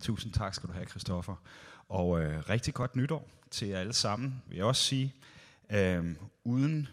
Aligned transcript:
Tusind 0.00 0.32
tak 0.32 0.54
skal 0.54 0.68
du 0.68 0.72
have, 0.72 0.86
Christoffer. 0.86 1.34
Og 1.88 2.20
øh, 2.20 2.48
rigtig 2.48 2.74
godt 2.74 2.96
nytår 2.96 3.30
til 3.50 3.68
jer 3.68 3.80
alle 3.80 3.92
sammen, 3.92 4.42
vil 4.48 4.56
jeg 4.56 4.64
også 4.64 4.82
sige. 4.82 5.14
Øh, 5.70 6.16
uden 6.44 6.88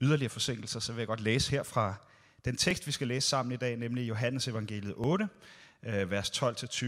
yderligere 0.00 0.30
forsinkelser, 0.30 0.80
så 0.80 0.92
vil 0.92 1.00
jeg 1.00 1.06
godt 1.06 1.20
læse 1.20 1.50
her 1.50 1.62
fra 1.62 1.94
den 2.44 2.56
tekst, 2.56 2.86
vi 2.86 2.92
skal 2.92 3.08
læse 3.08 3.28
sammen 3.28 3.52
i 3.52 3.56
dag, 3.56 3.76
nemlig 3.76 4.08
Johannes 4.08 4.48
evangeliet 4.48 4.94
8, 4.96 5.28
øh, 5.82 6.10
vers 6.10 6.30
12-20, 6.30 6.86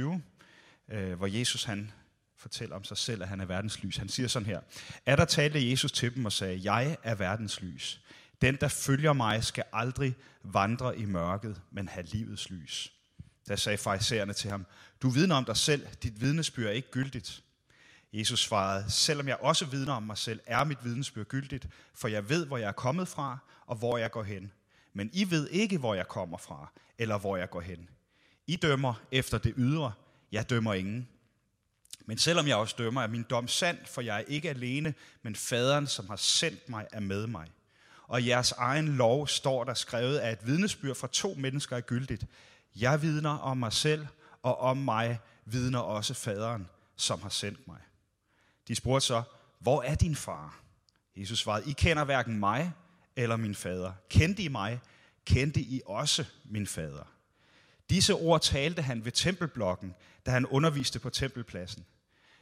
øh, 0.88 1.12
hvor 1.12 1.26
Jesus 1.26 1.64
han 1.64 1.92
fortæller 2.36 2.76
om 2.76 2.84
sig 2.84 2.96
selv, 2.96 3.22
at 3.22 3.28
han 3.28 3.40
er 3.40 3.44
verdens 3.44 3.82
lys. 3.82 3.96
Han 3.96 4.08
siger 4.08 4.28
sådan 4.28 4.46
her, 4.46 4.60
er 5.06 5.16
der 5.16 5.24
talte 5.24 5.70
Jesus 5.70 5.92
til 5.92 6.14
dem 6.14 6.24
og 6.24 6.32
sagde, 6.32 6.60
jeg 6.72 6.96
er 7.02 7.14
verdens 7.14 7.60
lys. 7.62 8.00
Den, 8.42 8.56
der 8.60 8.68
følger 8.68 9.12
mig, 9.12 9.44
skal 9.44 9.64
aldrig 9.72 10.14
vandre 10.42 10.98
i 10.98 11.04
mørket, 11.04 11.60
men 11.70 11.88
have 11.88 12.06
livets 12.06 12.50
lys. 12.50 12.92
Da 13.48 13.56
sagde 13.56 13.78
farisæerne 13.78 14.32
til 14.32 14.50
ham, 14.50 14.66
du 15.02 15.08
vidner 15.08 15.34
om 15.34 15.44
dig 15.44 15.56
selv, 15.56 15.86
dit 16.02 16.20
vidnesbyrd 16.20 16.66
er 16.66 16.70
ikke 16.70 16.90
gyldigt. 16.90 17.42
Jesus 18.12 18.40
svarede, 18.40 18.90
selvom 18.90 19.28
jeg 19.28 19.36
også 19.36 19.66
vidner 19.66 19.92
om 19.92 20.02
mig 20.02 20.18
selv, 20.18 20.40
er 20.46 20.64
mit 20.64 20.84
vidnesbyrd 20.84 21.26
gyldigt, 21.26 21.66
for 21.94 22.08
jeg 22.08 22.28
ved, 22.28 22.46
hvor 22.46 22.56
jeg 22.56 22.68
er 22.68 22.72
kommet 22.72 23.08
fra, 23.08 23.38
og 23.66 23.76
hvor 23.76 23.98
jeg 23.98 24.10
går 24.10 24.22
hen. 24.22 24.52
Men 24.92 25.10
I 25.12 25.30
ved 25.30 25.48
ikke, 25.48 25.78
hvor 25.78 25.94
jeg 25.94 26.08
kommer 26.08 26.38
fra, 26.38 26.72
eller 26.98 27.18
hvor 27.18 27.36
jeg 27.36 27.50
går 27.50 27.60
hen. 27.60 27.88
I 28.46 28.56
dømmer 28.56 28.94
efter 29.12 29.38
det 29.38 29.54
ydre, 29.56 29.92
jeg 30.32 30.50
dømmer 30.50 30.74
ingen. 30.74 31.08
Men 32.06 32.18
selvom 32.18 32.46
jeg 32.46 32.56
også 32.56 32.74
dømmer, 32.78 33.02
er 33.02 33.06
min 33.06 33.22
dom 33.30 33.48
sand, 33.48 33.78
for 33.86 34.00
jeg 34.00 34.16
er 34.16 34.24
ikke 34.28 34.50
alene, 34.50 34.94
men 35.22 35.36
faderen, 35.36 35.86
som 35.86 36.08
har 36.08 36.16
sendt 36.16 36.68
mig, 36.68 36.86
er 36.92 37.00
med 37.00 37.26
mig. 37.26 37.46
Og 38.06 38.20
i 38.20 38.28
jeres 38.28 38.52
egen 38.52 38.88
lov 38.88 39.28
står 39.28 39.64
der 39.64 39.74
skrevet, 39.74 40.18
at 40.18 40.32
et 40.32 40.46
vidnesbyrd 40.46 40.96
fra 40.96 41.08
to 41.12 41.34
mennesker 41.38 41.76
er 41.76 41.80
gyldigt. 41.80 42.24
Jeg 42.76 43.02
vidner 43.02 43.30
om 43.30 43.56
mig 43.56 43.72
selv, 43.72 44.06
og 44.42 44.58
om 44.58 44.76
mig 44.76 45.20
vidner 45.44 45.78
også 45.78 46.14
faderen, 46.14 46.68
som 46.96 47.22
har 47.22 47.28
sendt 47.28 47.68
mig. 47.68 47.80
De 48.68 48.74
spurgte 48.74 49.06
så, 49.06 49.22
hvor 49.58 49.82
er 49.82 49.94
din 49.94 50.16
far? 50.16 50.60
Jesus 51.16 51.38
svarede, 51.38 51.70
I 51.70 51.72
kender 51.72 52.04
hverken 52.04 52.38
mig 52.38 52.72
eller 53.16 53.36
min 53.36 53.54
fader. 53.54 53.92
Kendte 54.08 54.42
I 54.42 54.48
mig, 54.48 54.80
kendte 55.24 55.60
I 55.60 55.80
også 55.86 56.24
min 56.44 56.66
fader. 56.66 57.04
Disse 57.90 58.14
ord 58.14 58.40
talte 58.40 58.82
han 58.82 59.04
ved 59.04 59.12
tempelblokken, 59.12 59.94
da 60.26 60.30
han 60.30 60.46
underviste 60.46 60.98
på 60.98 61.10
tempelpladsen. 61.10 61.84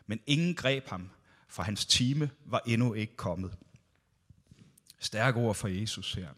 Men 0.07 0.21
ingen 0.27 0.55
greb 0.55 0.89
ham, 0.89 1.11
for 1.49 1.63
hans 1.63 1.87
time 1.87 2.31
var 2.45 2.63
endnu 2.67 2.95
ikke 2.95 3.17
kommet. 3.17 3.57
Stærke 4.99 5.39
ord 5.41 5.55
fra 5.55 5.69
Jesus 5.69 6.15
her. 6.15 6.29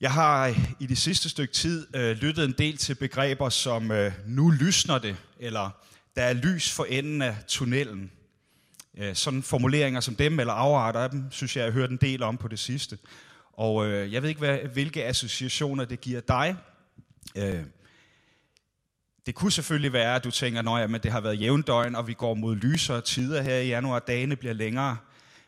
Jeg 0.00 0.12
har 0.12 0.46
øh, 0.46 0.70
i 0.80 0.86
det 0.86 0.98
sidste 0.98 1.28
stykke 1.28 1.54
tid 1.54 1.96
øh, 1.96 2.16
lyttet 2.16 2.44
en 2.44 2.54
del 2.58 2.76
til 2.76 2.94
begreber 2.94 3.48
som 3.48 3.90
øh, 3.90 4.12
nu 4.26 4.50
lysner 4.50 4.98
det, 4.98 5.16
eller 5.38 5.70
der 6.16 6.22
er 6.22 6.32
lys 6.32 6.72
for 6.72 6.84
enden 6.84 7.22
af 7.22 7.36
tunnelen. 7.48 8.10
Øh, 8.98 9.14
sådan 9.14 9.42
formuleringer 9.42 10.00
som 10.00 10.16
dem, 10.16 10.40
eller 10.40 10.52
afarter 10.52 11.00
af 11.00 11.10
dem, 11.10 11.24
synes 11.30 11.56
jeg, 11.56 11.62
jeg 11.62 11.72
har 11.72 11.78
hørt 11.78 11.90
en 11.90 11.96
del 11.96 12.22
om 12.22 12.36
på 12.36 12.48
det 12.48 12.58
sidste. 12.58 12.98
Og 13.52 13.86
øh, 13.86 14.12
jeg 14.12 14.22
ved 14.22 14.28
ikke, 14.28 14.38
hvad, 14.38 14.58
hvilke 14.58 15.04
associationer 15.04 15.84
det 15.84 16.00
giver 16.00 16.20
dig. 16.20 16.56
Øh, 17.36 17.64
det 19.26 19.34
kunne 19.34 19.52
selvfølgelig 19.52 19.92
være, 19.92 20.14
at 20.14 20.24
du 20.24 20.30
tænker, 20.30 20.72
at 20.72 21.02
det 21.02 21.12
har 21.12 21.20
været 21.20 21.40
jævndøgn, 21.40 21.94
og 21.94 22.06
vi 22.06 22.14
går 22.14 22.34
mod 22.34 22.56
lysere 22.56 23.00
tider 23.00 23.42
her 23.42 23.56
i 23.56 23.68
januar, 23.68 23.98
dagene 23.98 24.36
bliver 24.36 24.54
længere. 24.54 24.96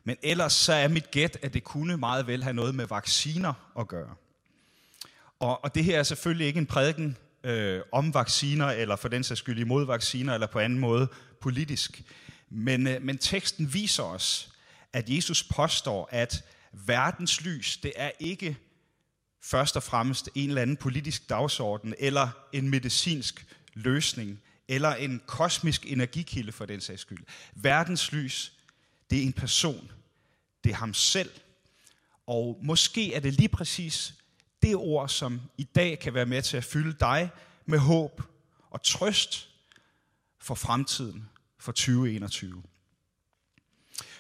Men 0.04 0.16
ellers 0.22 0.52
så 0.52 0.72
er 0.72 0.88
mit 0.88 1.10
gæt, 1.10 1.38
at 1.42 1.54
det 1.54 1.64
kunne 1.64 1.96
meget 1.96 2.26
vel 2.26 2.42
have 2.42 2.54
noget 2.54 2.74
med 2.74 2.86
vacciner 2.86 3.52
at 3.78 3.88
gøre. 3.88 4.14
Og, 5.40 5.64
og 5.64 5.74
det 5.74 5.84
her 5.84 5.98
er 5.98 6.02
selvfølgelig 6.02 6.46
ikke 6.46 6.58
en 6.58 6.66
prædiken 6.66 7.16
øh, 7.44 7.80
om 7.92 8.14
vacciner, 8.14 8.66
eller 8.66 8.96
for 8.96 9.08
den 9.08 9.24
sags 9.24 9.38
skyld 9.38 9.58
imod 9.58 9.86
vacciner, 9.86 10.34
eller 10.34 10.46
på 10.46 10.58
anden 10.58 10.78
måde 10.78 11.08
politisk. 11.40 12.02
Men, 12.50 12.86
øh, 12.86 13.02
men 13.02 13.18
teksten 13.18 13.74
viser 13.74 14.02
os, 14.02 14.52
at 14.92 15.10
Jesus 15.10 15.42
påstår, 15.42 16.08
at 16.12 16.44
verdens 16.72 17.40
lys, 17.40 17.76
det 17.76 17.92
er 17.96 18.10
ikke 18.20 18.56
først 19.42 19.76
og 19.76 19.82
fremmest 19.82 20.28
en 20.34 20.48
eller 20.48 20.62
anden 20.62 20.76
politisk 20.76 21.28
dagsorden, 21.28 21.94
eller 21.98 22.28
en 22.52 22.70
medicinsk 22.70 23.46
løsning, 23.74 24.40
eller 24.68 24.94
en 24.94 25.22
kosmisk 25.26 25.86
energikilde 25.86 26.52
for 26.52 26.66
den 26.66 26.80
sags 26.80 27.00
skyld. 27.00 27.24
Verdens 27.54 28.12
lys, 28.12 28.52
det 29.10 29.18
er 29.18 29.22
en 29.22 29.32
person. 29.32 29.92
Det 30.64 30.72
er 30.72 30.76
ham 30.76 30.94
selv. 30.94 31.30
Og 32.26 32.58
måske 32.62 33.14
er 33.14 33.20
det 33.20 33.32
lige 33.32 33.48
præcis 33.48 34.14
det 34.66 34.76
ord, 34.76 35.08
som 35.08 35.40
i 35.58 35.64
dag 35.64 35.98
kan 35.98 36.14
være 36.14 36.26
med 36.26 36.42
til 36.42 36.56
at 36.56 36.64
fylde 36.64 36.96
dig 37.00 37.30
med 37.66 37.78
håb 37.78 38.22
og 38.70 38.82
trøst 38.82 39.48
for 40.40 40.54
fremtiden, 40.54 41.28
for 41.58 41.72
2021. 41.72 42.62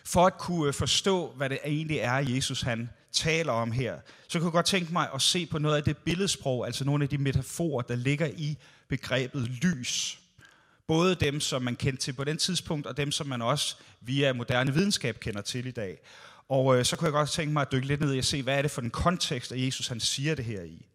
For 0.04 0.26
at 0.26 0.38
kunne 0.38 0.72
forstå, 0.72 1.32
hvad 1.32 1.50
det 1.50 1.58
egentlig 1.64 1.98
er, 1.98 2.12
Jesus 2.12 2.60
han 2.60 2.90
taler 3.12 3.52
om 3.52 3.72
her, 3.72 4.00
så 4.28 4.38
kunne 4.38 4.46
jeg 4.46 4.52
godt 4.52 4.66
tænke 4.66 4.92
mig 4.92 5.08
at 5.14 5.22
se 5.22 5.46
på 5.46 5.58
noget 5.58 5.76
af 5.76 5.84
det 5.84 5.96
billedsprog, 5.96 6.66
altså 6.66 6.84
nogle 6.84 7.04
af 7.04 7.08
de 7.08 7.18
metaforer, 7.18 7.82
der 7.82 7.96
ligger 7.96 8.26
i 8.26 8.56
begrebet 8.88 9.42
lys. 9.42 10.20
Både 10.86 11.14
dem, 11.14 11.40
som 11.40 11.62
man 11.62 11.76
kendte 11.76 12.02
til 12.02 12.12
på 12.12 12.24
den 12.24 12.36
tidspunkt, 12.36 12.86
og 12.86 12.96
dem, 12.96 13.12
som 13.12 13.26
man 13.26 13.42
også 13.42 13.76
via 14.00 14.32
moderne 14.32 14.74
videnskab 14.74 15.20
kender 15.20 15.40
til 15.40 15.66
i 15.66 15.70
dag. 15.70 15.98
Og 16.48 16.78
øh, 16.78 16.84
så 16.84 16.96
kunne 16.96 17.06
jeg 17.06 17.12
godt 17.12 17.30
tænke 17.30 17.52
mig 17.52 17.60
at 17.60 17.72
dykke 17.72 17.86
lidt 17.86 18.00
ned 18.00 18.14
i 18.14 18.18
at 18.18 18.24
se, 18.24 18.42
hvad 18.42 18.58
er 18.58 18.62
det 18.62 18.70
for 18.70 18.82
en 18.82 18.90
kontekst, 18.90 19.52
at 19.52 19.66
Jesus 19.66 19.88
han 19.88 20.00
siger 20.00 20.34
det 20.34 20.44
her 20.44 20.62
i. 20.62 20.86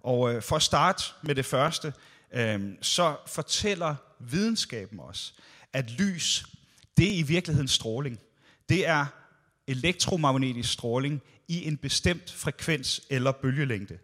Og 0.00 0.34
øh, 0.34 0.42
for 0.42 0.56
at 0.56 0.62
starte 0.62 1.04
med 1.22 1.34
det 1.34 1.46
første, 1.46 1.92
øh, 2.34 2.60
så 2.82 3.16
fortæller 3.26 3.94
videnskaben 4.18 5.00
os, 5.00 5.34
at 5.72 5.90
lys, 5.90 6.46
det 6.96 7.06
er 7.08 7.18
i 7.18 7.22
virkeligheden 7.22 7.68
stråling. 7.68 8.18
Det 8.68 8.86
er 8.86 9.06
elektromagnetisk 9.66 10.72
stråling 10.72 11.22
i 11.48 11.66
en 11.66 11.76
bestemt 11.76 12.32
frekvens 12.32 13.00
eller 13.10 13.32
bølgelængde. 13.32 13.98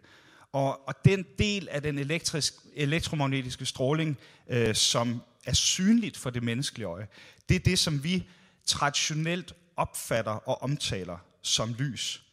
Og, 0.51 0.87
og 0.87 0.95
den 1.05 1.25
del 1.39 1.67
af 1.71 1.81
den 1.81 1.99
elektrisk, 1.99 2.53
elektromagnetiske 2.75 3.65
stråling, 3.65 4.17
øh, 4.49 4.75
som 4.75 5.21
er 5.45 5.53
synligt 5.53 6.17
for 6.17 6.29
det 6.29 6.43
menneskelige 6.43 6.87
øje, 6.87 7.07
det 7.49 7.55
er 7.55 7.59
det, 7.59 7.79
som 7.79 8.03
vi 8.03 8.27
traditionelt 8.65 9.53
opfatter 9.77 10.31
og 10.31 10.61
omtaler 10.61 11.17
som 11.41 11.73
lys. 11.73 12.23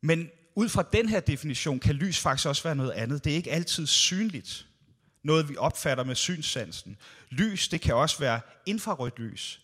Men 0.00 0.30
ud 0.54 0.68
fra 0.68 0.84
den 0.92 1.08
her 1.08 1.20
definition 1.20 1.80
kan 1.80 1.94
lys 1.94 2.18
faktisk 2.18 2.48
også 2.48 2.62
være 2.62 2.74
noget 2.74 2.90
andet. 2.90 3.24
Det 3.24 3.32
er 3.32 3.36
ikke 3.36 3.52
altid 3.52 3.86
synligt. 3.86 4.66
Noget 5.22 5.48
vi 5.48 5.56
opfatter 5.56 6.04
med 6.04 6.14
synssansen. 6.14 6.96
Lys, 7.30 7.68
det 7.68 7.80
kan 7.80 7.94
også 7.94 8.18
være 8.18 8.40
infrarødt 8.66 9.18
lys. 9.18 9.60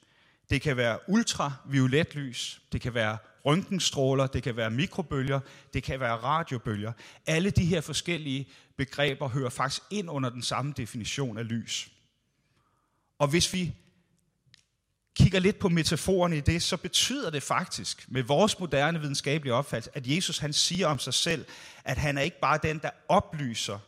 Det 0.50 0.62
kan 0.62 0.76
være 0.76 0.98
ultraviolet 1.08 2.14
lys. 2.14 2.62
Det 2.72 2.80
kan 2.80 2.94
være 2.94 3.18
røntgenstråler, 3.44 4.26
det 4.26 4.42
kan 4.42 4.56
være 4.56 4.70
mikrobølger, 4.70 5.40
det 5.74 5.82
kan 5.82 6.00
være 6.00 6.16
radiobølger. 6.16 6.92
Alle 7.26 7.50
de 7.50 7.64
her 7.64 7.80
forskellige 7.80 8.48
begreber 8.76 9.28
hører 9.28 9.50
faktisk 9.50 9.82
ind 9.90 10.10
under 10.10 10.30
den 10.30 10.42
samme 10.42 10.74
definition 10.76 11.38
af 11.38 11.48
lys. 11.48 11.90
Og 13.18 13.28
hvis 13.28 13.52
vi 13.52 13.74
kigger 15.16 15.38
lidt 15.38 15.58
på 15.58 15.68
metaforerne 15.68 16.36
i 16.36 16.40
det, 16.40 16.62
så 16.62 16.76
betyder 16.76 17.30
det 17.30 17.42
faktisk, 17.42 18.04
med 18.08 18.22
vores 18.22 18.58
moderne 18.58 19.00
videnskabelige 19.00 19.54
opfattelse, 19.54 19.96
at 19.96 20.06
Jesus 20.06 20.38
han 20.38 20.52
siger 20.52 20.86
om 20.86 20.98
sig 20.98 21.14
selv, 21.14 21.44
at 21.84 21.98
han 21.98 22.18
er 22.18 22.22
ikke 22.22 22.40
bare 22.40 22.58
den, 22.62 22.78
der 22.78 22.90
oplyser, 23.08 23.78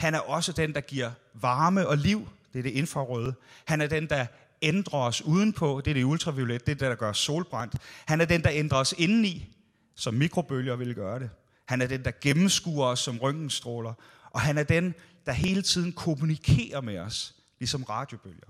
han 0.00 0.14
er 0.14 0.18
også 0.18 0.52
den, 0.52 0.74
der 0.74 0.80
giver 0.80 1.10
varme 1.34 1.88
og 1.88 1.98
liv, 1.98 2.28
det 2.52 2.58
er 2.58 2.62
det 2.62 2.70
infrarøde. 2.70 3.34
Han 3.64 3.80
er 3.80 3.86
den, 3.86 4.08
der 4.08 4.26
ændrer 4.62 4.98
os 4.98 5.22
udenpå, 5.22 5.82
det 5.84 5.90
er 5.90 5.94
det 5.94 6.04
ultraviolet, 6.04 6.66
det 6.66 6.72
er 6.72 6.76
det, 6.76 6.88
der 6.90 6.94
gør 6.94 7.10
os 7.10 7.18
solbrændt. 7.18 7.74
Han 8.06 8.20
er 8.20 8.24
den, 8.24 8.42
der 8.44 8.50
ændrer 8.52 8.78
os 8.78 8.94
indeni, 8.98 9.54
som 9.94 10.14
mikrobølger 10.14 10.76
vil 10.76 10.94
gøre 10.94 11.18
det. 11.18 11.30
Han 11.66 11.82
er 11.82 11.86
den, 11.86 12.04
der 12.04 12.10
gennemskuer 12.20 12.86
os 12.86 13.00
som 13.00 13.18
røntgenstråler. 13.18 13.94
Og 14.30 14.40
han 14.40 14.58
er 14.58 14.62
den, 14.62 14.94
der 15.26 15.32
hele 15.32 15.62
tiden 15.62 15.92
kommunikerer 15.92 16.80
med 16.80 16.98
os, 16.98 17.34
ligesom 17.58 17.82
radiobølger. 17.82 18.46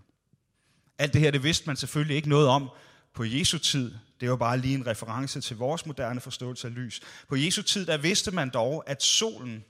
Alt 1.00 1.12
det 1.12 1.20
her, 1.20 1.30
det 1.30 1.42
vidste 1.42 1.66
man 1.66 1.76
selvfølgelig 1.76 2.16
ikke 2.16 2.28
noget 2.28 2.48
om 2.48 2.70
på 3.14 3.24
Jesu 3.24 3.58
tid. 3.58 3.94
Det 4.20 4.30
var 4.30 4.36
bare 4.36 4.58
lige 4.58 4.74
en 4.74 4.86
reference 4.86 5.40
til 5.40 5.56
vores 5.56 5.86
moderne 5.86 6.20
forståelse 6.20 6.68
af 6.68 6.74
lys. 6.74 7.00
På 7.28 7.36
Jesu 7.36 7.62
tid, 7.62 7.86
der 7.86 7.96
vidste 7.96 8.30
man 8.30 8.50
dog, 8.50 8.84
at 8.86 9.02
solen, 9.02 9.64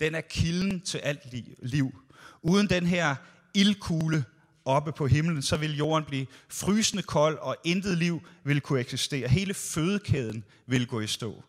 den 0.00 0.14
er 0.14 0.20
kilden 0.20 0.80
til 0.80 0.98
alt 0.98 1.20
liv. 1.62 2.02
Uden 2.42 2.70
den 2.70 2.86
her 2.86 3.14
ildkugle 3.54 4.24
oppe 4.64 4.92
på 4.92 5.06
himlen, 5.06 5.42
så 5.42 5.56
vil 5.56 5.76
jorden 5.76 6.04
blive 6.04 6.26
frysende 6.48 7.02
kold, 7.02 7.38
og 7.38 7.56
intet 7.64 7.98
liv 7.98 8.22
vil 8.44 8.60
kunne 8.60 8.80
eksistere. 8.80 9.28
Hele 9.28 9.54
fødekæden 9.54 10.44
vil 10.66 10.86
gå 10.86 11.00
i 11.00 11.06
stå. 11.06 11.44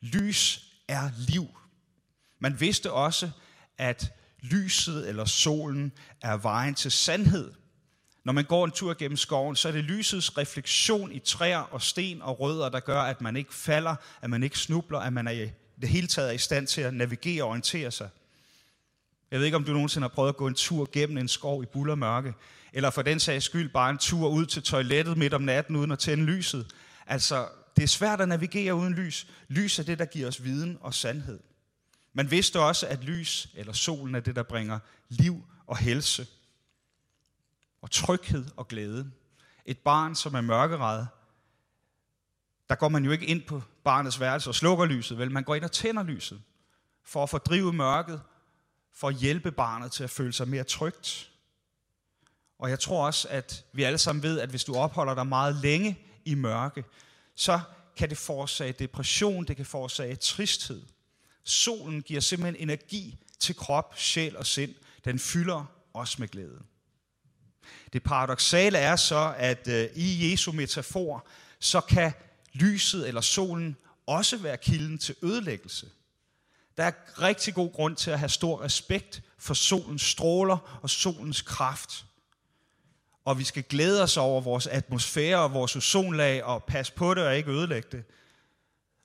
Lys 0.00 0.64
er 0.88 1.10
liv. 1.18 1.48
Man 2.40 2.60
vidste 2.60 2.92
også, 2.92 3.30
at 3.78 4.12
lyset 4.40 5.08
eller 5.08 5.24
solen 5.24 5.92
er 6.22 6.36
vejen 6.36 6.74
til 6.74 6.90
sandhed. 6.90 7.52
Når 8.24 8.32
man 8.32 8.44
går 8.44 8.64
en 8.64 8.70
tur 8.70 8.94
gennem 8.94 9.16
skoven, 9.16 9.56
så 9.56 9.68
er 9.68 9.72
det 9.72 9.84
lysets 9.84 10.38
refleksion 10.38 11.12
i 11.12 11.18
træer 11.18 11.58
og 11.58 11.82
sten 11.82 12.22
og 12.22 12.40
rødder, 12.40 12.68
der 12.68 12.80
gør, 12.80 13.00
at 13.00 13.20
man 13.20 13.36
ikke 13.36 13.54
falder, 13.54 13.94
at 14.22 14.30
man 14.30 14.42
ikke 14.42 14.58
snubler, 14.58 14.98
at 14.98 15.12
man 15.12 15.26
er 15.26 15.32
i 15.32 15.50
det 15.80 15.88
hele 15.88 16.06
taget 16.06 16.28
er 16.28 16.32
i 16.32 16.38
stand 16.38 16.66
til 16.66 16.80
at 16.80 16.94
navigere 16.94 17.42
og 17.42 17.48
orientere 17.48 17.90
sig. 17.90 18.08
Jeg 19.30 19.38
ved 19.38 19.46
ikke, 19.46 19.56
om 19.56 19.64
du 19.64 19.72
nogensinde 19.72 20.04
har 20.04 20.14
prøvet 20.14 20.28
at 20.28 20.36
gå 20.36 20.46
en 20.46 20.54
tur 20.54 20.88
gennem 20.92 21.18
en 21.18 21.28
skov 21.28 21.62
i 21.62 21.66
bullermørke, 21.66 22.34
eller 22.72 22.90
for 22.90 23.02
den 23.02 23.20
sags 23.20 23.44
skyld 23.44 23.68
bare 23.68 23.90
en 23.90 23.98
tur 23.98 24.28
ud 24.28 24.46
til 24.46 24.62
toilettet 24.62 25.18
midt 25.18 25.34
om 25.34 25.42
natten 25.42 25.76
uden 25.76 25.90
at 25.90 25.98
tænde 25.98 26.24
lyset. 26.24 26.66
Altså, 27.06 27.48
det 27.76 27.82
er 27.82 27.88
svært 27.88 28.20
at 28.20 28.28
navigere 28.28 28.74
uden 28.74 28.94
lys. 28.94 29.26
Lys 29.48 29.78
er 29.78 29.82
det, 29.82 29.98
der 29.98 30.04
giver 30.04 30.28
os 30.28 30.44
viden 30.44 30.78
og 30.80 30.94
sandhed. 30.94 31.38
Man 32.12 32.30
vidste 32.30 32.60
også, 32.60 32.86
at 32.86 33.04
lys, 33.04 33.48
eller 33.54 33.72
solen, 33.72 34.14
er 34.14 34.20
det, 34.20 34.36
der 34.36 34.42
bringer 34.42 34.78
liv 35.08 35.44
og 35.66 35.76
helse, 35.76 36.26
og 37.82 37.90
tryghed 37.90 38.46
og 38.56 38.68
glæde. 38.68 39.10
Et 39.66 39.78
barn, 39.78 40.14
som 40.14 40.34
er 40.34 40.40
mørkeret, 40.40 41.08
der 42.68 42.74
går 42.74 42.88
man 42.88 43.04
jo 43.04 43.10
ikke 43.10 43.26
ind 43.26 43.42
på 43.42 43.62
barnets 43.84 44.20
værelse 44.20 44.50
og 44.50 44.54
slukker 44.54 44.84
lyset, 44.84 45.18
vel? 45.18 45.30
Man 45.30 45.44
går 45.44 45.54
ind 45.54 45.64
og 45.64 45.72
tænder 45.72 46.02
lyset 46.02 46.42
for 47.04 47.22
at 47.22 47.30
fordrive 47.30 47.72
mørket, 47.72 48.22
for 48.94 49.08
at 49.08 49.14
hjælpe 49.14 49.52
barnet 49.52 49.92
til 49.92 50.04
at 50.04 50.10
føle 50.10 50.32
sig 50.32 50.48
mere 50.48 50.64
trygt. 50.64 51.30
Og 52.58 52.70
jeg 52.70 52.80
tror 52.80 53.06
også, 53.06 53.28
at 53.28 53.64
vi 53.72 53.82
alle 53.82 53.98
sammen 53.98 54.22
ved, 54.22 54.40
at 54.40 54.50
hvis 54.50 54.64
du 54.64 54.74
opholder 54.74 55.14
dig 55.14 55.26
meget 55.26 55.54
længe 55.54 55.98
i 56.24 56.34
mørke, 56.34 56.84
så 57.34 57.60
kan 57.96 58.10
det 58.10 58.18
forårsage 58.18 58.72
depression, 58.72 59.44
det 59.44 59.56
kan 59.56 59.66
forårsage 59.66 60.16
tristhed. 60.16 60.82
Solen 61.44 62.02
giver 62.02 62.20
simpelthen 62.20 62.68
energi 62.68 63.18
til 63.40 63.56
krop, 63.56 63.98
sjæl 63.98 64.36
og 64.36 64.46
sind. 64.46 64.74
Den 65.04 65.18
fylder 65.18 65.64
os 65.94 66.18
med 66.18 66.28
glæde. 66.28 66.62
Det 67.92 68.02
paradoxale 68.02 68.78
er 68.78 68.96
så, 68.96 69.34
at 69.36 69.68
øh, 69.68 69.88
i 69.94 70.30
Jesu 70.30 70.52
metafor, 70.52 71.26
så 71.58 71.80
kan 71.80 72.12
lyset 72.52 73.08
eller 73.08 73.20
solen 73.20 73.76
også 74.06 74.36
være 74.36 74.56
kilden 74.56 74.98
til 74.98 75.14
ødelæggelse. 75.22 75.86
Der 76.76 76.84
er 76.84 76.92
rigtig 77.22 77.54
god 77.54 77.72
grund 77.72 77.96
til 77.96 78.10
at 78.10 78.18
have 78.18 78.28
stor 78.28 78.62
respekt 78.62 79.22
for 79.38 79.54
solens 79.54 80.02
stråler 80.02 80.78
og 80.82 80.90
solens 80.90 81.42
kraft. 81.42 82.04
Og 83.24 83.38
vi 83.38 83.44
skal 83.44 83.62
glæde 83.62 84.02
os 84.02 84.16
over 84.16 84.40
vores 84.40 84.66
atmosfære 84.66 85.38
og 85.38 85.52
vores 85.52 85.76
ozonlag 85.76 86.44
og 86.44 86.64
passe 86.64 86.92
på 86.92 87.14
det 87.14 87.26
og 87.26 87.36
ikke 87.36 87.50
ødelægge 87.50 87.88
det. 87.92 88.04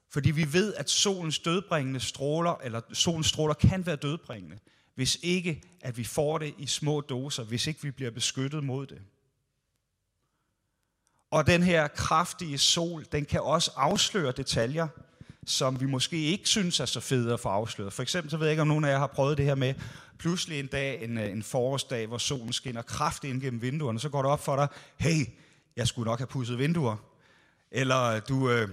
Fordi 0.09 0.31
vi 0.31 0.53
ved, 0.53 0.73
at 0.73 0.89
solens 0.89 1.39
dødbringende 1.39 1.99
stråler, 1.99 2.55
eller 2.63 2.81
solens 2.93 3.27
stråler 3.27 3.53
kan 3.53 3.85
være 3.85 3.95
dødbringende, 3.95 4.59
hvis 4.97 5.17
ikke 5.21 5.63
at 5.81 5.97
vi 5.97 6.03
får 6.03 6.37
det 6.37 6.53
i 6.57 6.67
små 6.67 7.01
doser, 7.01 7.43
hvis 7.43 7.67
ikke 7.67 7.81
vi 7.81 7.91
bliver 7.91 8.11
beskyttet 8.11 8.63
mod 8.63 8.87
det. 8.87 9.01
Og 11.31 11.47
den 11.47 11.63
her 11.63 11.87
kraftige 11.87 12.57
sol, 12.57 13.05
den 13.11 13.25
kan 13.25 13.41
også 13.41 13.71
afsløre 13.75 14.31
detaljer, 14.31 14.87
som 15.45 15.79
vi 15.79 15.85
måske 15.85 16.17
ikke 16.17 16.49
synes 16.49 16.79
er 16.79 16.85
så 16.85 16.99
fede 16.99 17.33
at 17.33 17.39
få 17.39 17.49
afsløret. 17.49 17.93
For 17.93 18.01
eksempel 18.01 18.31
så 18.31 18.37
ved 18.37 18.45
jeg 18.45 18.51
ikke, 18.51 18.61
om 18.61 18.67
nogen 18.67 18.83
af 18.83 18.89
jer 18.89 18.97
har 18.97 19.07
prøvet 19.07 19.37
det 19.37 19.45
her 19.45 19.55
med, 19.55 19.73
pludselig 20.17 20.59
en 20.59 20.67
dag, 20.67 21.03
en, 21.03 21.17
øh, 21.17 21.31
en 21.31 21.43
forårsdag, 21.43 22.07
hvor 22.07 22.17
solen 22.17 22.53
skinner 22.53 22.81
kraftigt 22.81 23.33
ind 23.33 23.41
gennem 23.41 23.61
vinduerne, 23.61 23.99
så 23.99 24.09
går 24.09 24.21
det 24.21 24.31
op 24.31 24.43
for 24.43 24.55
dig, 24.55 24.67
hey, 24.97 25.25
jeg 25.75 25.87
skulle 25.87 26.09
nok 26.09 26.19
have 26.19 26.27
pudset 26.27 26.57
vinduer. 26.57 26.95
Eller 27.71 28.19
du, 28.19 28.49
øh, 28.49 28.69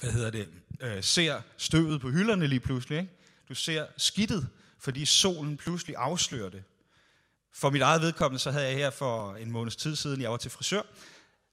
hvad 0.00 0.12
hedder 0.12 0.30
det, 0.30 0.48
øh, 0.80 1.02
ser 1.02 1.40
støvet 1.56 2.00
på 2.00 2.10
hylderne 2.10 2.46
lige 2.46 2.60
pludselig. 2.60 2.98
Ikke? 2.98 3.12
Du 3.48 3.54
ser 3.54 3.86
skidtet, 3.96 4.48
fordi 4.82 5.04
solen 5.04 5.56
pludselig 5.56 5.96
afslører 5.96 6.50
det. 6.50 6.64
For 7.54 7.70
mit 7.70 7.82
eget 7.82 8.02
vedkommende, 8.02 8.38
så 8.38 8.50
havde 8.50 8.66
jeg 8.66 8.74
her 8.74 8.90
for 8.90 9.34
en 9.34 9.50
måneds 9.50 9.76
tid 9.76 9.96
siden, 9.96 10.20
jeg 10.20 10.30
var 10.30 10.36
til 10.36 10.50
frisør, 10.50 10.82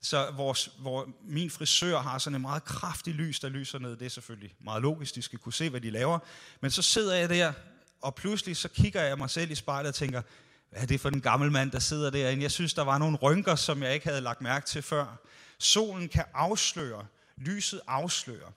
så 0.02 0.32
vores, 0.32 0.70
hvor 0.80 1.10
min 1.24 1.50
frisør 1.50 2.00
har 2.00 2.18
sådan 2.18 2.36
en 2.36 2.42
meget 2.42 2.64
kraftig 2.64 3.14
lys, 3.14 3.40
der 3.40 3.50
lyser 3.50 3.80
ned. 3.80 3.96
Det 3.96 4.06
er 4.06 4.10
selvfølgelig 4.10 4.56
meget 4.60 4.82
logisk, 4.82 5.16
de 5.16 5.22
skal 5.22 5.40
kunne 5.40 5.54
se, 5.54 5.70
hvad 5.70 5.82
de 5.82 5.90
laver. 5.90 6.20
Men 6.62 6.72
så 6.72 6.82
sidder 6.82 7.16
jeg 7.16 7.30
der, 7.30 7.54
og 8.02 8.16
pludselig 8.16 8.58
så 8.58 8.70
kigger 8.70 9.02
jeg 9.02 9.18
mig 9.18 9.30
selv 9.30 9.52
i 9.52 9.56
spejlet 9.56 9.90
og 9.90 9.96
tænker, 9.96 10.22
hvad 10.70 10.82
er 10.82 10.86
det 10.86 11.02
for 11.02 11.10
en 11.10 11.22
gammel 11.22 11.52
mand, 11.52 11.72
der 11.72 11.80
sidder 11.80 12.10
derinde? 12.10 12.44
Jeg 12.44 12.52
synes, 12.52 12.74
der 12.74 12.84
var 12.84 12.98
nogle 12.98 13.18
rynker, 13.18 13.56
som 13.56 13.84
jeg 13.84 13.94
ikke 13.94 14.08
havde 14.08 14.22
lagt 14.22 14.42
mærke 14.42 14.66
til 14.66 14.82
før. 14.82 15.16
Solen 15.58 16.10
kan 16.10 16.26
afsløre, 16.34 17.06
lyset 17.38 17.82
afslører. 17.88 18.52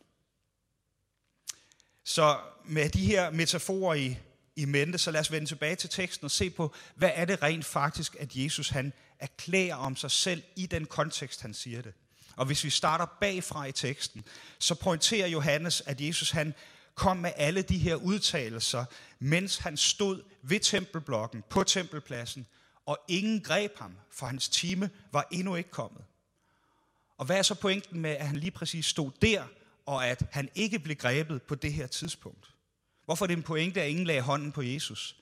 Så 2.05 2.39
med 2.65 2.91
de 2.91 3.07
her 3.07 3.31
metaforer 3.31 3.95
i, 3.95 4.17
i 4.57 4.65
mente, 4.65 4.99
så 4.99 5.11
lad 5.11 5.21
os 5.21 5.33
vende 5.33 5.47
tilbage 5.47 5.77
til 5.77 5.91
teksten 5.91 6.25
og 6.25 6.31
se 6.31 6.51
på, 6.51 6.75
hvad 6.95 7.11
er 7.15 7.25
det 7.25 7.43
rent 7.43 7.65
faktisk, 7.65 8.17
at 8.19 8.37
Jesus 8.37 8.69
han 8.69 8.93
erklærer 9.19 9.77
om 9.77 9.97
sig 9.97 10.11
selv 10.11 10.43
i 10.57 10.67
den 10.67 10.87
kontekst, 10.87 11.43
han 11.43 11.55
siger 11.55 11.83
det. 11.83 11.93
Og 12.37 12.47
hvis 12.47 12.65
vi 12.65 12.71
starter 12.71 13.07
bagfra 13.21 13.65
i 13.65 13.73
teksten, 13.73 14.25
så 14.59 14.75
pointerer 14.75 15.27
Johannes, 15.27 15.81
at 15.87 16.01
Jesus 16.01 16.31
han 16.31 16.55
kom 16.95 17.17
med 17.17 17.33
alle 17.37 17.63
de 17.63 17.79
her 17.79 17.95
udtalelser, 17.95 18.85
mens 19.19 19.57
han 19.57 19.77
stod 19.77 20.23
ved 20.43 20.61
tempelblokken 20.61 21.45
på 21.51 21.65
tempelpladsen, 21.65 22.47
og 22.87 22.99
ingen 23.09 23.41
greb 23.41 23.79
ham, 23.79 23.97
for 24.11 24.27
hans 24.27 24.49
time 24.49 24.91
var 25.13 25.29
endnu 25.31 25.55
ikke 25.55 25.71
kommet. 25.71 26.05
Og 27.19 27.27
hvad 27.27 27.39
er 27.39 27.43
så 27.43 27.55
pointen 27.55 28.01
med, 28.01 28.11
at 28.11 28.27
han 28.27 28.37
lige 28.37 28.51
præcis 28.51 28.87
stod 28.87 29.11
der, 29.23 29.45
og 29.87 30.07
at 30.07 30.23
han 30.31 30.49
ikke 30.55 30.79
blev 30.79 30.97
grebet 30.97 31.43
på 31.43 31.55
det 31.55 31.73
her 31.73 31.87
tidspunkt? 31.87 32.52
Hvorfor 33.05 33.25
er 33.25 33.27
det 33.27 33.37
en 33.37 33.43
pointe, 33.43 33.83
at 33.83 33.89
ingen 33.89 34.07
lagde 34.07 34.21
hånden 34.21 34.53
på 34.53 34.63
Jesus? 34.63 35.17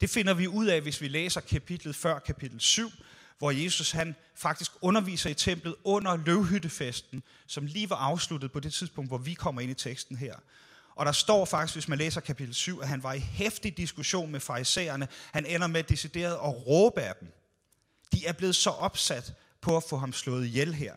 Det 0.00 0.10
finder 0.10 0.34
vi 0.34 0.48
ud 0.48 0.66
af, 0.66 0.80
hvis 0.80 1.00
vi 1.00 1.08
læser 1.08 1.40
kapitlet 1.40 1.96
før 1.96 2.18
kapitel 2.18 2.60
7, 2.60 2.90
hvor 3.38 3.50
Jesus 3.50 3.90
han 3.90 4.14
faktisk 4.34 4.72
underviser 4.80 5.30
i 5.30 5.34
templet 5.34 5.74
under 5.84 6.16
løvhyttefesten, 6.16 7.22
som 7.46 7.66
lige 7.66 7.90
var 7.90 7.96
afsluttet 7.96 8.52
på 8.52 8.60
det 8.60 8.72
tidspunkt, 8.72 9.10
hvor 9.10 9.18
vi 9.18 9.34
kommer 9.34 9.60
ind 9.60 9.70
i 9.70 9.74
teksten 9.74 10.16
her. 10.16 10.34
Og 10.94 11.06
der 11.06 11.12
står 11.12 11.44
faktisk, 11.44 11.74
hvis 11.74 11.88
man 11.88 11.98
læser 11.98 12.20
kapitel 12.20 12.54
7, 12.54 12.80
at 12.80 12.88
han 12.88 13.02
var 13.02 13.12
i 13.12 13.18
hæftig 13.18 13.76
diskussion 13.76 14.32
med 14.32 14.40
farisæerne. 14.40 15.08
Han 15.32 15.46
ender 15.46 15.66
med 15.66 15.82
decideret 15.82 16.32
at 16.32 16.66
råbe 16.66 17.00
af 17.00 17.14
dem. 17.20 17.32
De 18.12 18.26
er 18.26 18.32
blevet 18.32 18.56
så 18.56 18.70
opsat 18.70 19.34
på 19.60 19.76
at 19.76 19.82
få 19.88 19.96
ham 19.96 20.12
slået 20.12 20.46
ihjel 20.46 20.74
her. 20.74 20.94